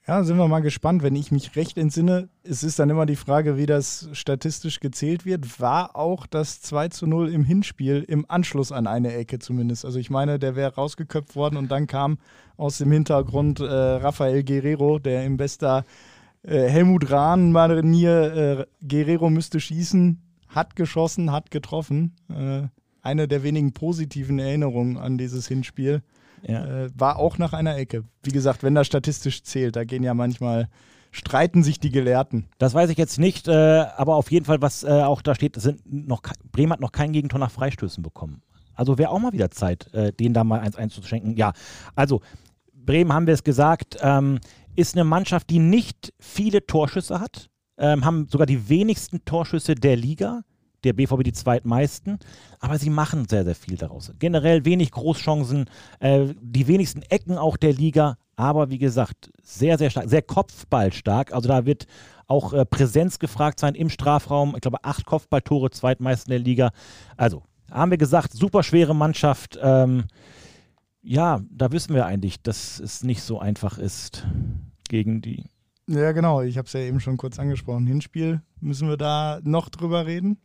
Ja, 0.05 0.25
sind 0.25 0.37
wir 0.37 0.49
mal 0.49 0.63
gespannt. 0.63 1.05
Wenn 1.05 1.15
ich 1.15 1.31
mich 1.31 1.55
recht 1.55 1.79
entsinne, 1.79 2.29
es 2.43 2.65
ist 2.65 2.81
dann 2.81 2.91
immer 2.91 3.07
die 3.07 3.15
Frage, 3.15 3.57
wie 3.57 3.67
das 3.67 4.09
statistisch 4.13 4.81
gezählt 4.81 5.25
wird. 5.25 5.61
War 5.61 5.95
auch 5.95 6.27
das 6.27 6.61
2 6.61 6.89
zu 6.89 7.07
0 7.07 7.33
im 7.33 7.45
Hinspiel 7.45 8.05
im 8.09 8.29
Anschluss 8.29 8.73
an 8.73 8.89
eine 8.89 9.15
Ecke 9.15 9.39
zumindest. 9.39 9.85
Also 9.85 10.01
ich 10.01 10.11
meine, 10.11 10.41
der 10.41 10.57
wäre 10.57 10.75
rausgeköpft 10.75 11.37
worden 11.37 11.57
und 11.57 11.71
dann 11.71 11.87
kam 11.87 12.19
aus 12.57 12.79
dem 12.79 12.91
Hintergrund 12.91 13.61
äh, 13.61 13.65
Rafael 13.65 14.43
Guerrero, 14.43 14.99
der 14.99 15.25
im 15.25 15.37
bester 15.37 15.85
äh, 16.43 16.69
Helmut 16.69 17.09
Rahn-Manier 17.09 18.67
äh, 18.83 18.85
Guerrero 18.85 19.31
müsste 19.31 19.61
schießen, 19.61 20.21
hat 20.49 20.75
geschossen, 20.75 21.31
hat 21.31 21.53
getroffen. 21.53 22.17
Äh, 22.29 22.63
eine 23.03 23.29
der 23.29 23.45
wenigen 23.45 23.73
positiven 23.73 24.41
Erinnerungen 24.41 24.97
an 24.97 25.17
dieses 25.17 25.47
Hinspiel. 25.47 26.03
Ja. 26.43 26.85
Äh, 26.85 26.91
war 26.95 27.19
auch 27.19 27.39
nach 27.39 27.53
einer 27.53 27.77
Ecke. 27.77 28.05
Wie 28.23 28.33
gesagt, 28.33 28.63
wenn 28.63 28.75
das 28.75 28.87
statistisch 28.87 29.43
zählt, 29.43 29.77
da 29.77 29.85
gehen 29.85 30.03
ja 30.03 30.15
manchmal, 30.15 30.69
streiten 31.11 31.63
sich 31.63 31.79
die 31.79 31.91
Gelehrten. 31.91 32.49
Das 32.59 32.75
weiß 32.75 32.91
ich 32.91 32.99
jetzt 32.99 33.19
nicht, 33.19 33.47
äh, 33.49 33.53
aber 33.97 34.17
auf 34.17 34.31
jeden 34.31 34.47
Fall, 34.47 34.61
was 34.63 34.83
äh, 34.83 34.89
auch 34.89 35.23
da 35.23 35.35
steht, 35.35 35.57
sind 35.57 35.81
noch, 35.85 36.23
Bremen 36.51 36.73
hat 36.73 36.81
noch 36.81 36.93
kein 36.93 37.13
Gegentor 37.13 37.39
nach 37.39 37.51
Freistößen 37.51 38.03
bekommen. 38.03 38.43
Also 38.75 38.99
wäre 38.99 39.11
auch 39.11 39.19
mal 39.19 39.33
wieder 39.33 39.51
Zeit, 39.51 39.93
äh, 39.93 40.13
denen 40.13 40.35
da 40.35 40.45
mal 40.45 40.61
eins 40.61 40.77
einzuschenken. 40.77 41.37
Ja, 41.37 41.53
also 41.95 42.21
Bremen 42.75 43.13
haben 43.13 43.27
wir 43.27 43.35
es 43.35 43.45
gesagt, 43.45 43.99
ähm, 44.01 44.41
ist 44.75 44.97
eine 44.97 45.05
Mannschaft, 45.05 45.51
die 45.51 45.59
nicht 45.59 46.13
viele 46.19 46.67
Torschüsse 46.67 47.21
hat, 47.21 47.51
ähm, 47.79 48.05
haben 48.05 48.27
sogar 48.29 48.47
die 48.47 48.69
wenigsten 48.69 49.25
Torschüsse 49.25 49.75
der 49.75 49.97
Liga. 49.97 50.43
Der 50.85 50.93
BVB 50.93 51.23
die 51.23 51.33
zweitmeisten, 51.33 52.19
aber 52.61 52.79
sie 52.79 52.91
machen 52.91 53.27
sehr, 53.29 53.45
sehr 53.45 53.55
viel 53.55 53.77
daraus. 53.77 54.13
Generell 54.19 54.65
wenig 54.65 54.91
Großchancen, 54.91 55.67
äh, 56.01 56.27
die 56.41 56.67
wenigsten 56.67 57.03
Ecken 57.03 57.39
auch 57.39 57.57
der 57.57 57.73
Liga, 57.73 58.17
aber 58.37 58.71
wie 58.71 58.79
gesagt, 58.79 59.31
sehr, 59.43 59.79
sehr 59.79 59.91
stark, 59.91 60.09
sehr 60.09 60.23
kopfballstark. 60.23 61.33
Also 61.33 61.49
da 61.49 61.67
wird 61.67 61.87
auch 62.27 62.53
äh, 62.53 62.65
Präsenz 62.65 63.19
gefragt 63.19 63.61
sein 63.61 63.75
im 63.75 63.91
Strafraum. 63.91 64.55
Ich 64.55 64.63
glaube, 64.63 64.83
acht 64.83 65.07
Kopfballtore, 65.07 65.71
zweitmeisten 65.71 66.31
der 66.31 66.39
Liga. 66.39 66.71
Also, 67.17 67.43
haben 67.71 67.91
wir 67.91 67.99
gesagt, 67.99 68.33
super 68.33 68.63
schwere 68.63 68.95
Mannschaft. 68.95 69.59
Ähm, 69.63 70.05
ja, 71.03 71.41
da 71.51 71.73
wissen 71.73 71.95
wir 71.95 72.07
eigentlich, 72.07 72.43
dass 72.43 72.79
es 72.81 73.03
nicht 73.03 73.23
so 73.23 73.39
einfach 73.39 73.79
ist 73.79 74.27
gegen 74.89 75.21
die. 75.21 75.45
Ja, 75.89 76.13
genau. 76.13 76.43
Ich 76.43 76.59
habe 76.59 76.67
es 76.67 76.73
ja 76.73 76.81
eben 76.81 77.01
schon 77.01 77.17
kurz 77.17 77.39
angesprochen. 77.39 77.87
Hinspiel, 77.87 78.41
müssen 78.61 78.89
wir 78.89 78.97
da 78.97 79.41
noch 79.43 79.69
drüber 79.69 80.07
reden? 80.07 80.39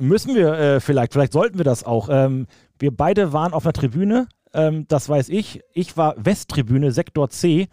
Müssen 0.00 0.34
wir 0.34 0.52
äh, 0.54 0.80
vielleicht, 0.80 1.12
vielleicht 1.12 1.32
sollten 1.32 1.58
wir 1.58 1.64
das 1.64 1.84
auch. 1.84 2.08
Ähm, 2.10 2.46
wir 2.78 2.94
beide 2.94 3.32
waren 3.32 3.52
auf 3.52 3.64
einer 3.64 3.72
Tribüne, 3.72 4.26
ähm, 4.52 4.86
das 4.88 5.08
weiß 5.08 5.28
ich. 5.28 5.60
Ich 5.72 5.96
war 5.96 6.14
Westtribüne, 6.18 6.90
Sektor 6.90 7.30
C, 7.30 7.68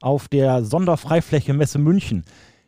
auf 0.00 0.28
der 0.28 0.64
Sonderfreifläche 0.64 1.52
Messe 1.52 1.78
München. 1.78 2.24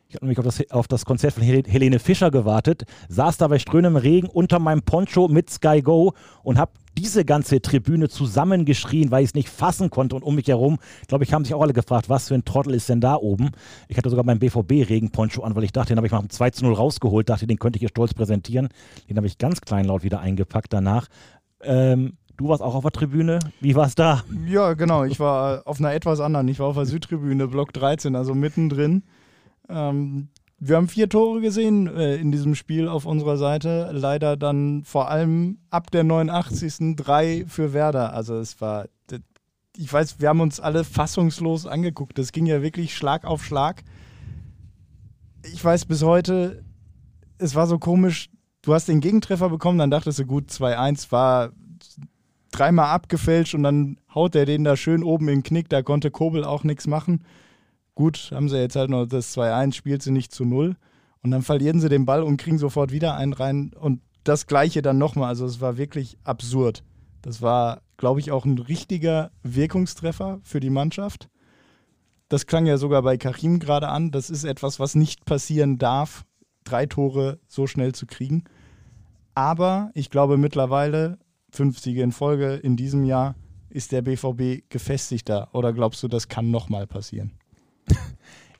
Ich 0.09 0.15
habe 0.15 0.25
nämlich 0.25 0.39
auf 0.39 0.45
das, 0.45 0.71
auf 0.71 0.87
das, 0.87 1.05
Konzert 1.05 1.35
von 1.35 1.43
Helene 1.43 1.99
Fischer 1.99 2.31
gewartet, 2.31 2.85
saß 3.09 3.37
da 3.37 3.47
bei 3.47 3.59
strömendem 3.59 3.95
Regen 3.95 4.27
unter 4.27 4.57
meinem 4.57 4.81
Poncho 4.81 5.27
mit 5.27 5.51
Sky 5.51 5.83
Go 5.83 6.13
und 6.41 6.57
habe 6.57 6.71
diese 6.97 7.23
ganze 7.25 7.61
Tribüne 7.61 8.09
zusammengeschrien, 8.09 9.11
weil 9.11 9.21
ich 9.23 9.29
es 9.29 9.33
nicht 9.35 9.49
fassen 9.49 9.91
konnte. 9.91 10.15
Und 10.15 10.23
um 10.23 10.33
mich 10.33 10.47
herum, 10.47 10.79
glaube 11.07 11.25
ich, 11.25 11.31
haben 11.31 11.45
sich 11.45 11.53
auch 11.53 11.61
alle 11.61 11.73
gefragt, 11.73 12.09
was 12.09 12.27
für 12.27 12.33
ein 12.33 12.43
Trottel 12.43 12.73
ist 12.73 12.89
denn 12.89 13.01
da 13.01 13.17
oben? 13.17 13.51
Ich 13.87 13.97
hatte 13.99 14.09
sogar 14.09 14.25
meinen 14.25 14.39
BVB-Regenponcho 14.39 15.43
an, 15.43 15.55
weil 15.55 15.63
ich 15.63 15.73
dachte, 15.73 15.89
den 15.89 15.97
habe 15.97 16.07
ich 16.07 16.11
mal 16.11 16.17
um 16.17 16.29
2 16.31 16.49
zu 16.49 16.65
0 16.65 16.73
rausgeholt, 16.73 17.29
dachte, 17.29 17.45
den 17.45 17.59
könnte 17.59 17.77
ich 17.77 17.81
hier 17.81 17.89
stolz 17.89 18.15
präsentieren. 18.15 18.69
Den 19.11 19.17
habe 19.17 19.27
ich 19.27 19.37
ganz 19.37 19.61
kleinlaut 19.61 20.01
wieder 20.01 20.21
eingepackt 20.21 20.73
danach. 20.73 21.05
Ähm, 21.61 22.13
Du 22.35 22.47
warst 22.47 22.63
auch 22.63 22.73
auf 22.73 22.83
der 22.83 22.91
Tribüne. 22.93 23.39
Wie 23.59 23.75
war 23.75 23.85
es 23.85 23.95
da? 23.95 24.23
Ja, 24.47 24.73
genau. 24.73 25.03
Ich 25.03 25.19
war 25.19 25.63
auf 25.65 25.79
einer 25.79 25.93
etwas 25.93 26.21
anderen. 26.21 26.47
Ich 26.47 26.59
war 26.59 26.67
auf 26.67 26.77
der 26.77 26.85
Südtribüne, 26.85 27.49
Block 27.49 27.73
13, 27.73 28.15
also 28.15 28.33
mittendrin. 28.33 29.03
Ähm, 29.69 30.29
wir 30.57 30.75
haben 30.75 30.89
vier 30.89 31.07
Tore 31.07 31.39
gesehen 31.39 31.87
äh, 31.87 32.17
in 32.17 32.31
diesem 32.31 32.53
Spiel 32.53 32.87
auf 32.87 33.05
unserer 33.05 33.37
Seite. 33.37 33.89
Leider 33.93 34.35
dann 34.35 34.83
vor 34.83 35.09
allem 35.09 35.59
ab 35.69 35.89
der 35.91 36.03
89. 36.03 36.95
drei 36.97 37.45
für 37.47 37.71
Werder. 37.73 38.13
Also 38.13 38.37
es 38.37 38.59
war, 38.59 38.87
ich 39.77 39.91
weiß, 39.91 40.19
wir 40.19 40.27
haben 40.27 40.41
uns 40.41 40.59
alle 40.59 40.83
fassungslos 40.83 41.65
angeguckt. 41.65 42.17
Das 42.17 42.33
ging 42.33 42.45
ja 42.45 42.61
wirklich 42.61 42.93
Schlag 42.95 43.23
auf 43.23 43.45
Schlag. 43.45 43.83
Ich 45.53 45.63
weiß 45.63 45.85
bis 45.85 46.03
heute, 46.03 46.63
es 47.37 47.55
war 47.55 47.67
so 47.67 47.79
komisch. 47.79 48.29
Du 48.61 48.73
hast 48.73 48.89
den 48.89 48.99
Gegentreffer 48.99 49.49
bekommen, 49.49 49.77
dann 49.77 49.89
dachtest 49.89 50.19
du, 50.19 50.25
gut, 50.25 50.49
2-1 50.49 51.13
war 51.13 51.51
dreimal 52.51 52.87
abgefälscht 52.87 53.55
und 53.55 53.63
dann 53.63 53.97
haut 54.13 54.35
er 54.35 54.45
den 54.45 54.65
da 54.65 54.75
schön 54.75 55.03
oben 55.03 55.29
in 55.29 55.35
den 55.35 55.43
Knick. 55.43 55.69
Da 55.69 55.81
konnte 55.81 56.11
Kobel 56.11 56.43
auch 56.43 56.65
nichts 56.65 56.85
machen. 56.85 57.23
Gut, 57.99 58.31
haben 58.33 58.47
sie 58.47 58.57
jetzt 58.57 58.77
halt 58.77 58.89
noch 58.89 59.05
das 59.05 59.35
2-1, 59.35 59.73
spielt 59.73 60.01
sie 60.01 60.11
nicht 60.11 60.31
zu 60.31 60.45
null. 60.45 60.77
Und 61.21 61.31
dann 61.31 61.41
verlieren 61.41 61.81
sie 61.81 61.89
den 61.89 62.05
Ball 62.05 62.23
und 62.23 62.37
kriegen 62.37 62.57
sofort 62.57 62.93
wieder 62.93 63.17
einen 63.17 63.33
rein. 63.33 63.73
Und 63.77 63.99
das 64.23 64.47
Gleiche 64.47 64.81
dann 64.81 64.97
nochmal. 64.97 65.27
Also 65.27 65.45
es 65.45 65.59
war 65.59 65.75
wirklich 65.75 66.17
absurd. 66.23 66.85
Das 67.21 67.41
war, 67.41 67.81
glaube 67.97 68.21
ich, 68.21 68.31
auch 68.31 68.45
ein 68.45 68.57
richtiger 68.57 69.31
Wirkungstreffer 69.43 70.39
für 70.43 70.61
die 70.61 70.69
Mannschaft. 70.69 71.27
Das 72.29 72.45
klang 72.45 72.65
ja 72.67 72.77
sogar 72.77 73.01
bei 73.01 73.17
Karim 73.17 73.59
gerade 73.59 73.89
an. 73.89 74.11
Das 74.11 74.29
ist 74.29 74.45
etwas, 74.45 74.79
was 74.79 74.95
nicht 74.95 75.25
passieren 75.25 75.77
darf, 75.77 76.23
drei 76.63 76.85
Tore 76.85 77.41
so 77.47 77.67
schnell 77.67 77.93
zu 77.93 78.05
kriegen. 78.05 78.45
Aber 79.35 79.91
ich 79.93 80.09
glaube 80.09 80.37
mittlerweile 80.37 81.19
fünf 81.51 81.79
Siege 81.79 82.01
in 82.01 82.13
Folge 82.13 82.53
in 82.53 82.77
diesem 82.77 83.03
Jahr, 83.03 83.35
ist 83.69 83.91
der 83.91 84.03
BVB 84.03 84.69
gefestigter 84.69 85.49
oder 85.53 85.73
glaubst 85.73 86.01
du, 86.01 86.07
das 86.07 86.29
kann 86.29 86.49
nochmal 86.49 86.87
passieren? 86.87 87.38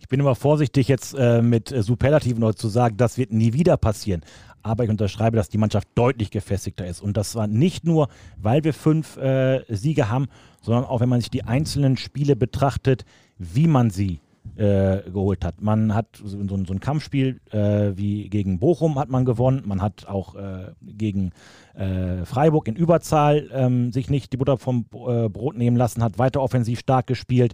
Ich 0.10 0.12
bin 0.12 0.22
immer 0.22 0.34
vorsichtig 0.34 0.88
jetzt 0.88 1.14
äh, 1.14 1.40
mit 1.40 1.72
äh, 1.72 1.84
Superlativen 1.84 2.44
heute 2.44 2.58
zu 2.58 2.68
sagen, 2.68 2.98
das 2.98 3.20
wird 3.20 3.32
nie 3.32 3.54
wieder 3.54 3.78
passieren. 3.78 4.22
Aber 4.64 4.84
ich 4.84 4.90
unterschreibe, 4.90 5.38
dass 5.38 5.50
die 5.50 5.60
Mannschaft 5.60 5.88
deutlich 5.94 6.32
gefestigter 6.32 6.88
ist. 6.88 7.00
Und 7.00 7.16
das 7.16 7.36
war 7.36 7.46
nicht 7.46 7.86
nur, 7.86 8.10
weil 8.36 8.64
wir 8.64 8.74
fünf 8.74 9.18
äh, 9.18 9.64
Siege 9.70 10.10
haben, 10.10 10.26
sondern 10.64 10.86
auch, 10.86 11.02
wenn 11.02 11.10
man 11.10 11.22
sich 11.22 11.30
die 11.30 11.44
einzelnen 11.44 11.96
Spiele 11.96 12.36
betrachtet, 12.36 13.06
wie 13.38 13.68
man 13.68 13.92
sie 13.92 14.20
äh, 14.56 15.04
geholt 15.12 15.46
hat. 15.46 15.62
Man 15.62 15.94
hat 15.94 16.08
so, 16.16 16.40
so, 16.48 16.56
ein 16.56 16.80
Kampfspiel 16.80 17.40
äh, 17.52 17.92
wie 17.96 18.30
gegen 18.30 18.58
Bochum 18.58 18.98
hat 18.98 19.10
man 19.10 19.26
gewonnen. 19.26 19.62
Man 19.68 19.80
hat 19.80 20.08
auch 20.08 20.34
äh, 20.34 20.72
gegen 20.82 21.34
äh, 21.76 22.26
Freiburg 22.26 22.68
in 22.68 22.76
Überzahl 22.76 23.48
ähm, 23.54 23.92
sich 23.92 24.10
nicht 24.10 24.34
die 24.34 24.38
Butter 24.38 24.58
vom 24.58 24.86
äh, 24.92 25.30
Brot 25.30 25.56
nehmen 25.56 25.78
lassen, 25.78 26.02
hat 26.02 26.18
weiter 26.18 26.42
offensiv 26.42 26.80
stark 26.80 27.06
gespielt. 27.06 27.54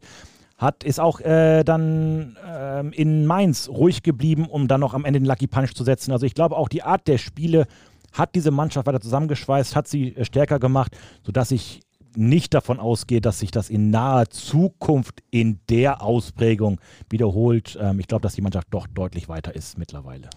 Hat, 0.57 0.83
ist 0.83 0.99
auch 0.99 1.19
äh, 1.19 1.63
dann 1.63 2.37
ähm, 2.47 2.93
in 2.93 3.25
Mainz 3.25 3.67
ruhig 3.67 4.03
geblieben, 4.03 4.47
um 4.47 4.67
dann 4.67 4.79
noch 4.79 4.93
am 4.93 5.03
Ende 5.03 5.19
den 5.19 5.25
Lucky 5.25 5.47
Punch 5.47 5.73
zu 5.73 5.83
setzen. 5.83 6.11
Also 6.11 6.25
ich 6.25 6.33
glaube 6.33 6.55
auch 6.55 6.69
die 6.69 6.83
Art 6.83 7.07
der 7.07 7.17
Spiele 7.17 7.67
hat 8.13 8.35
diese 8.35 8.51
Mannschaft 8.51 8.87
weiter 8.87 9.01
zusammengeschweißt, 9.01 9.75
hat 9.75 9.87
sie 9.87 10.15
stärker 10.21 10.59
gemacht, 10.59 10.95
sodass 11.25 11.51
ich 11.51 11.81
nicht 12.15 12.53
davon 12.53 12.79
ausgehe, 12.79 13.21
dass 13.21 13.39
sich 13.39 13.51
das 13.51 13.69
in 13.69 13.89
naher 13.89 14.29
Zukunft 14.29 15.21
in 15.31 15.59
der 15.69 16.01
Ausprägung 16.01 16.79
wiederholt. 17.09 17.77
Ähm, 17.81 17.99
ich 17.99 18.07
glaube, 18.07 18.21
dass 18.21 18.35
die 18.35 18.41
Mannschaft 18.41 18.67
doch 18.71 18.87
deutlich 18.87 19.27
weiter 19.27 19.53
ist 19.53 19.77
mittlerweile. 19.77 20.29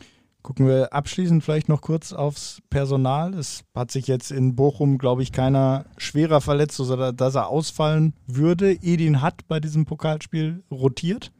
Gucken 0.48 0.66
wir 0.66 0.94
abschließend 0.94 1.44
vielleicht 1.44 1.68
noch 1.68 1.82
kurz 1.82 2.14
aufs 2.14 2.62
Personal. 2.70 3.34
Es 3.34 3.64
hat 3.74 3.90
sich 3.90 4.06
jetzt 4.06 4.30
in 4.30 4.56
Bochum, 4.56 4.96
glaube 4.96 5.22
ich, 5.22 5.30
keiner 5.30 5.84
schwerer 5.98 6.40
verletzt, 6.40 6.80
dass 6.80 7.34
er 7.34 7.48
ausfallen 7.48 8.14
würde. 8.26 8.72
Edin 8.72 9.20
hat 9.20 9.46
bei 9.46 9.60
diesem 9.60 9.84
Pokalspiel 9.84 10.62
rotiert. 10.70 11.32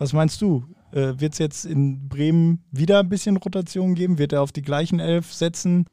Was 0.00 0.12
meinst 0.12 0.42
du? 0.42 0.64
Äh, 0.90 1.12
Wird 1.18 1.34
es 1.34 1.38
jetzt 1.38 1.64
in 1.64 2.08
Bremen 2.08 2.64
wieder 2.72 2.98
ein 2.98 3.08
bisschen 3.08 3.36
Rotation 3.36 3.94
geben? 3.94 4.18
Wird 4.18 4.32
er 4.32 4.42
auf 4.42 4.50
die 4.50 4.62
gleichen 4.62 4.98
elf 4.98 5.32
setzen? 5.32 5.86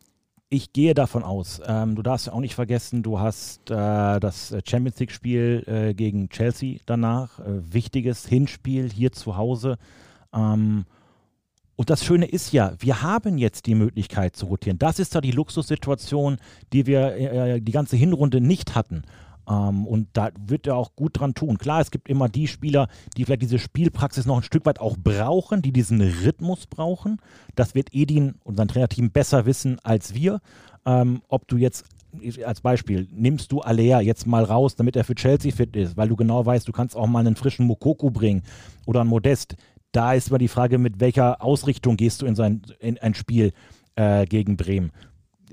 ich 0.50 0.74
gehe 0.74 0.96
davon 0.96 1.24
aus. 1.24 1.62
Ähm, 1.68 1.96
du 1.96 2.02
darfst 2.02 2.26
ja 2.26 2.34
auch 2.34 2.40
nicht 2.40 2.56
vergessen, 2.56 3.04
du 3.04 3.20
hast 3.20 3.70
äh, 3.70 4.20
das 4.20 4.54
Champions 4.66 5.00
League-Spiel 5.00 5.64
äh, 5.68 5.94
gegen 5.94 6.28
Chelsea 6.30 6.80
danach. 6.88 7.40
Äh, 7.40 7.72
wichtiges 7.72 8.26
Hinspiel 8.26 8.92
hier 8.92 9.12
zu 9.12 9.38
Hause. 9.38 9.78
Ähm, 10.34 10.86
und 11.82 11.90
das 11.90 12.06
Schöne 12.06 12.28
ist 12.28 12.54
ja, 12.54 12.76
wir 12.78 13.02
haben 13.02 13.40
jetzt 13.40 13.66
die 13.66 13.74
Möglichkeit 13.74 14.36
zu 14.36 14.46
rotieren. 14.46 14.78
Das 14.78 15.00
ist 15.00 15.16
da 15.16 15.20
die 15.20 15.32
Luxussituation, 15.32 16.38
die 16.74 16.86
wir 16.86 17.16
äh, 17.16 17.60
die 17.60 17.72
ganze 17.72 17.96
Hinrunde 17.96 18.40
nicht 18.40 18.76
hatten. 18.76 19.02
Ähm, 19.50 19.88
und 19.88 20.08
da 20.14 20.30
wird 20.46 20.68
er 20.68 20.76
auch 20.76 20.96
gut 20.96 21.20
dran 21.20 21.34
tun. 21.34 21.58
Klar, 21.58 21.82
es 21.82 21.90
gibt 21.90 22.08
immer 22.08 22.30
die 22.30 22.48
Spieler, 22.48 22.88
die 23.18 23.26
vielleicht 23.26 23.42
diese 23.42 23.58
Spielpraxis 23.58 24.28
noch 24.28 24.38
ein 24.38 24.44
Stück 24.44 24.68
weit 24.68 24.80
auch 24.80 24.96
brauchen, 24.96 25.64
die 25.64 25.72
diesen 25.72 26.02
Rhythmus 26.02 26.68
brauchen. 26.68 27.18
Das 27.56 27.74
wird 27.74 27.90
Edin 27.94 28.36
und 28.44 28.58
sein 28.58 28.68
Trainerteam 28.68 29.10
besser 29.10 29.48
wissen 29.48 29.80
als 29.82 30.14
wir. 30.14 30.40
Ähm, 30.86 31.24
ob 31.30 31.48
du 31.48 31.58
jetzt 31.58 31.86
als 32.46 32.62
Beispiel, 32.62 33.08
nimmst 33.12 33.52
du 33.52 33.62
Alea 33.62 34.02
jetzt 34.02 34.28
mal 34.28 34.44
raus, 34.44 34.76
damit 34.76 34.96
er 34.96 35.04
für 35.04 35.16
Chelsea 35.16 35.52
fit 35.52 35.76
ist, 35.76 35.98
weil 35.98 36.10
du 36.10 36.16
genau 36.16 36.46
weißt, 36.46 36.68
du 36.68 36.72
kannst 36.72 36.96
auch 36.96 37.08
mal 37.08 37.20
einen 37.20 37.36
frischen 37.36 37.66
Mokoko 37.66 38.12
bringen 38.12 38.44
oder 38.86 39.02
einen 39.02 39.10
Modest. 39.10 39.56
Da 39.92 40.14
ist 40.14 40.30
immer 40.30 40.38
die 40.38 40.48
Frage, 40.48 40.78
mit 40.78 41.00
welcher 41.00 41.42
Ausrichtung 41.44 41.98
gehst 41.98 42.22
du 42.22 42.26
in, 42.26 42.36
sein, 42.36 42.62
in 42.80 42.98
ein 42.98 43.14
Spiel 43.14 43.52
äh, 43.96 44.26
gegen 44.26 44.58
Bremen. 44.58 44.92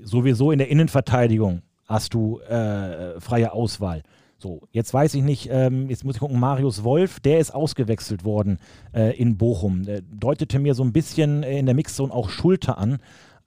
Sowieso 0.01 0.51
in 0.51 0.59
der 0.59 0.69
Innenverteidigung 0.69 1.61
hast 1.85 2.13
du 2.13 2.39
äh, 2.39 3.19
freie 3.19 3.51
Auswahl. 3.51 4.03
So, 4.37 4.61
jetzt 4.71 4.93
weiß 4.93 5.15
ich 5.15 5.23
nicht, 5.23 5.49
ähm, 5.51 5.89
jetzt 5.89 6.05
muss 6.05 6.15
ich 6.15 6.21
gucken, 6.21 6.39
Marius 6.39 6.85
Wolf, 6.85 7.19
der 7.19 7.39
ist 7.39 7.53
ausgewechselt 7.53 8.23
worden 8.23 8.59
äh, 8.93 9.17
in 9.17 9.37
Bochum. 9.37 9.83
Der 9.83 10.01
deutete 10.01 10.59
mir 10.59 10.75
so 10.75 10.83
ein 10.83 10.93
bisschen 10.93 11.43
in 11.43 11.65
der 11.65 11.75
Mixzone 11.75 12.13
auch 12.13 12.29
Schulter 12.29 12.77
an. 12.77 12.99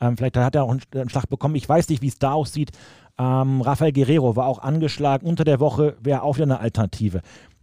Ähm, 0.02 0.18
vielleicht 0.18 0.36
hat 0.36 0.54
er 0.54 0.64
auch 0.64 0.70
einen, 0.70 0.82
einen, 0.94 1.08
Schlag 1.08 1.30
bekommen. 1.30 1.54
Ich 1.54 1.66
weiß 1.66 1.88
nicht, 1.88 2.02
wie 2.02 2.08
es 2.08 2.18
da 2.18 2.32
aussieht. 2.32 2.72
Ähm, 3.18 3.62
Rafael 3.62 3.92
Guerrero 3.92 4.36
war 4.36 4.46
auch 4.46 4.58
angeschlagen. 4.58 5.26
Unter 5.26 5.44
der 5.44 5.60
Woche 5.60 5.96
wäre 6.02 6.22
auch 6.22 6.36
wieder 6.36 6.44
eine 6.44 6.60
Alternative. 6.60 7.22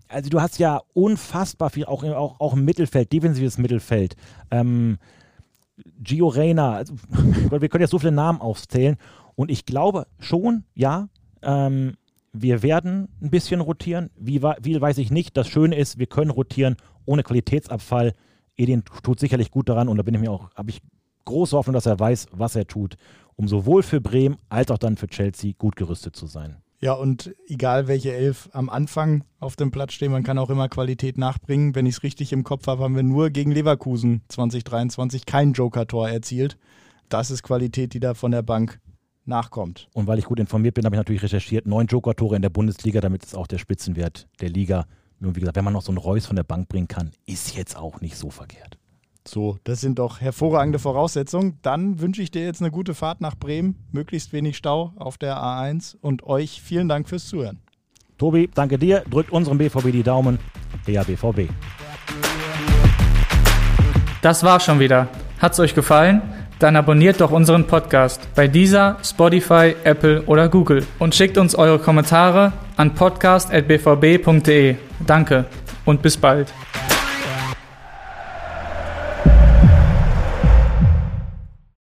Also 0.10 0.30
du 0.30 0.42
hast 0.42 0.58
ja 0.58 0.82
unfassbar 0.94 1.70
viel, 1.70 1.86
auch, 1.86 2.04
auch, 2.04 2.40
auch 2.40 2.54
im 2.54 2.66
Mittelfeld, 2.66 3.14
defensives 3.14 3.58
Mittelfeld. 3.58 4.16
Ähm, 4.50 4.98
Gio 6.00 6.28
Reyna, 6.28 6.74
also, 6.74 6.96
wir 7.50 7.70
können 7.70 7.82
ja 7.84 7.88
so 7.88 8.00
viele 8.00 8.12
Namen 8.12 8.42
aufzählen. 8.42 8.98
Und 9.36 9.52
ich 9.52 9.66
glaube 9.66 10.08
schon, 10.20 10.66
ja, 10.74 11.10
ähm, 11.44 11.96
wir 12.34 12.64
werden 12.64 13.08
ein 13.22 13.30
bisschen 13.30 13.62
rotieren. 13.62 14.10
Wie 14.18 14.42
viel 14.62 14.82
weiß 14.82 14.98
ich 14.98 15.12
nicht. 15.12 15.38
Das 15.38 15.48
Schöne 15.48 15.76
ist, 15.76 16.00
wir 16.00 16.08
können 16.08 16.32
rotieren 16.32 16.76
ohne 17.06 17.24
Qualitätsabfall. 17.24 18.14
Edin 18.58 18.84
tut 19.04 19.20
sicherlich 19.20 19.52
gut 19.52 19.70
daran 19.70 19.88
und 19.88 19.98
da 19.98 20.04
bin 20.04 20.16
ich 20.16 20.20
mir 20.20 20.32
auch, 20.32 20.50
habe 20.56 20.70
ich 20.70 20.82
große 21.26 21.56
Hoffnung, 21.56 21.76
dass 21.76 21.86
er 21.86 22.00
weiß, 22.00 22.28
was 22.32 22.56
er 22.56 22.68
tut, 22.68 22.98
um 23.36 23.48
sowohl 23.48 23.84
für 23.84 24.02
Bremen 24.02 24.38
als 24.50 24.72
auch 24.72 24.78
dann 24.78 24.98
für 24.98 25.08
Chelsea 25.08 25.54
gut 25.58 25.76
gerüstet 25.76 26.16
zu 26.16 26.26
sein. 26.26 26.58
Ja, 26.82 26.94
und 26.94 27.36
egal 27.48 27.90
welche 27.90 28.14
Elf 28.14 28.50
am 28.54 28.70
Anfang 28.70 29.26
auf 29.40 29.58
dem 29.58 29.70
Platz 29.70 29.94
stehen, 29.94 30.14
man 30.14 30.24
kann 30.24 30.38
auch 30.38 30.50
immer 30.50 30.70
Qualität 30.70 31.18
nachbringen. 31.18 31.76
Wenn 31.76 31.86
ich 31.86 31.96
es 31.96 32.04
richtig 32.04 32.32
im 32.32 32.46
Kopf 32.46 32.68
habe, 32.68 32.84
haben 32.84 32.96
wir 32.96 33.04
nur 33.04 33.32
gegen 33.32 33.52
Leverkusen 33.52 34.22
2023 34.30 35.26
kein 35.26 35.52
Joker-Tor 35.52 36.10
erzielt. 36.10 36.58
Das 37.10 37.32
ist 37.32 37.44
Qualität, 37.44 37.94
die 37.94 38.00
da 38.00 38.14
von 38.14 38.32
der 38.32 38.44
Bank 38.44 38.80
nachkommt. 39.26 39.90
Und 39.94 40.08
weil 40.08 40.20
ich 40.20 40.26
gut 40.26 40.40
informiert 40.40 40.76
bin, 40.76 40.86
habe 40.86 40.96
ich 40.96 41.00
natürlich 41.00 41.24
recherchiert, 41.24 41.68
neun 41.68 41.88
Joker-Tore 41.88 42.38
in 42.38 42.42
der 42.42 42.50
Bundesliga, 42.50 43.02
damit 43.02 43.26
ist 43.26 43.36
auch 43.36 43.48
der 43.48 43.58
Spitzenwert 43.58 44.30
der 44.40 44.50
Liga. 44.50 44.86
Nur 45.20 45.36
wie 45.36 45.42
gesagt, 45.42 45.58
wenn 45.58 45.66
man 45.66 45.74
noch 45.74 45.82
so 45.82 45.92
einen 45.92 45.98
Reus 45.98 46.26
von 46.26 46.38
der 46.38 46.44
Bank 46.44 46.70
bringen 46.70 46.88
kann, 46.88 47.12
ist 47.26 47.58
jetzt 47.58 47.76
auch 47.76 48.00
nicht 48.00 48.16
so 48.16 48.30
verkehrt. 48.30 48.79
So, 49.30 49.60
das 49.64 49.80
sind 49.80 50.00
doch 50.00 50.22
hervorragende 50.22 50.80
Voraussetzungen. 50.80 51.60
Dann 51.62 52.00
wünsche 52.02 52.24
ich 52.24 52.32
dir 52.32 52.44
jetzt 52.44 52.62
eine 52.62 52.72
gute 52.72 52.96
Fahrt 52.96 53.22
nach 53.22 53.36
Bremen, 53.36 53.76
möglichst 53.92 54.34
wenig 54.34 54.58
Stau 54.58 54.92
auf 54.96 55.20
der 55.20 55.38
A1 55.38 55.98
und 56.02 56.24
euch 56.24 56.64
vielen 56.64 56.90
Dank 56.90 57.08
fürs 57.08 57.28
Zuhören. 57.28 57.60
Tobi, 58.18 58.50
danke 58.52 58.80
dir. 58.80 59.04
Drückt 59.08 59.32
unserem 59.32 59.60
BVB 59.60 59.92
die 59.92 60.02
Daumen. 60.02 60.40
Der 60.88 61.04
BVB. 61.04 61.48
Das 64.24 64.44
war 64.44 64.60
schon 64.60 64.80
wieder. 64.80 65.08
Hat's 65.40 65.60
euch 65.60 65.76
gefallen? 65.76 66.24
Dann 66.58 66.76
abonniert 66.76 67.22
doch 67.22 67.30
unseren 67.30 67.68
Podcast 67.68 68.28
bei 68.34 68.48
dieser, 68.48 68.98
Spotify, 69.04 69.76
Apple 69.84 70.24
oder 70.24 70.50
Google 70.50 70.84
und 70.98 71.14
schickt 71.14 71.38
uns 71.38 71.54
eure 71.54 71.78
Kommentare 71.78 72.52
an 72.78 72.96
podcast.bvb.de. 72.96 74.76
Danke 75.06 75.46
und 75.86 76.02
bis 76.02 76.18
bald. 76.18 76.52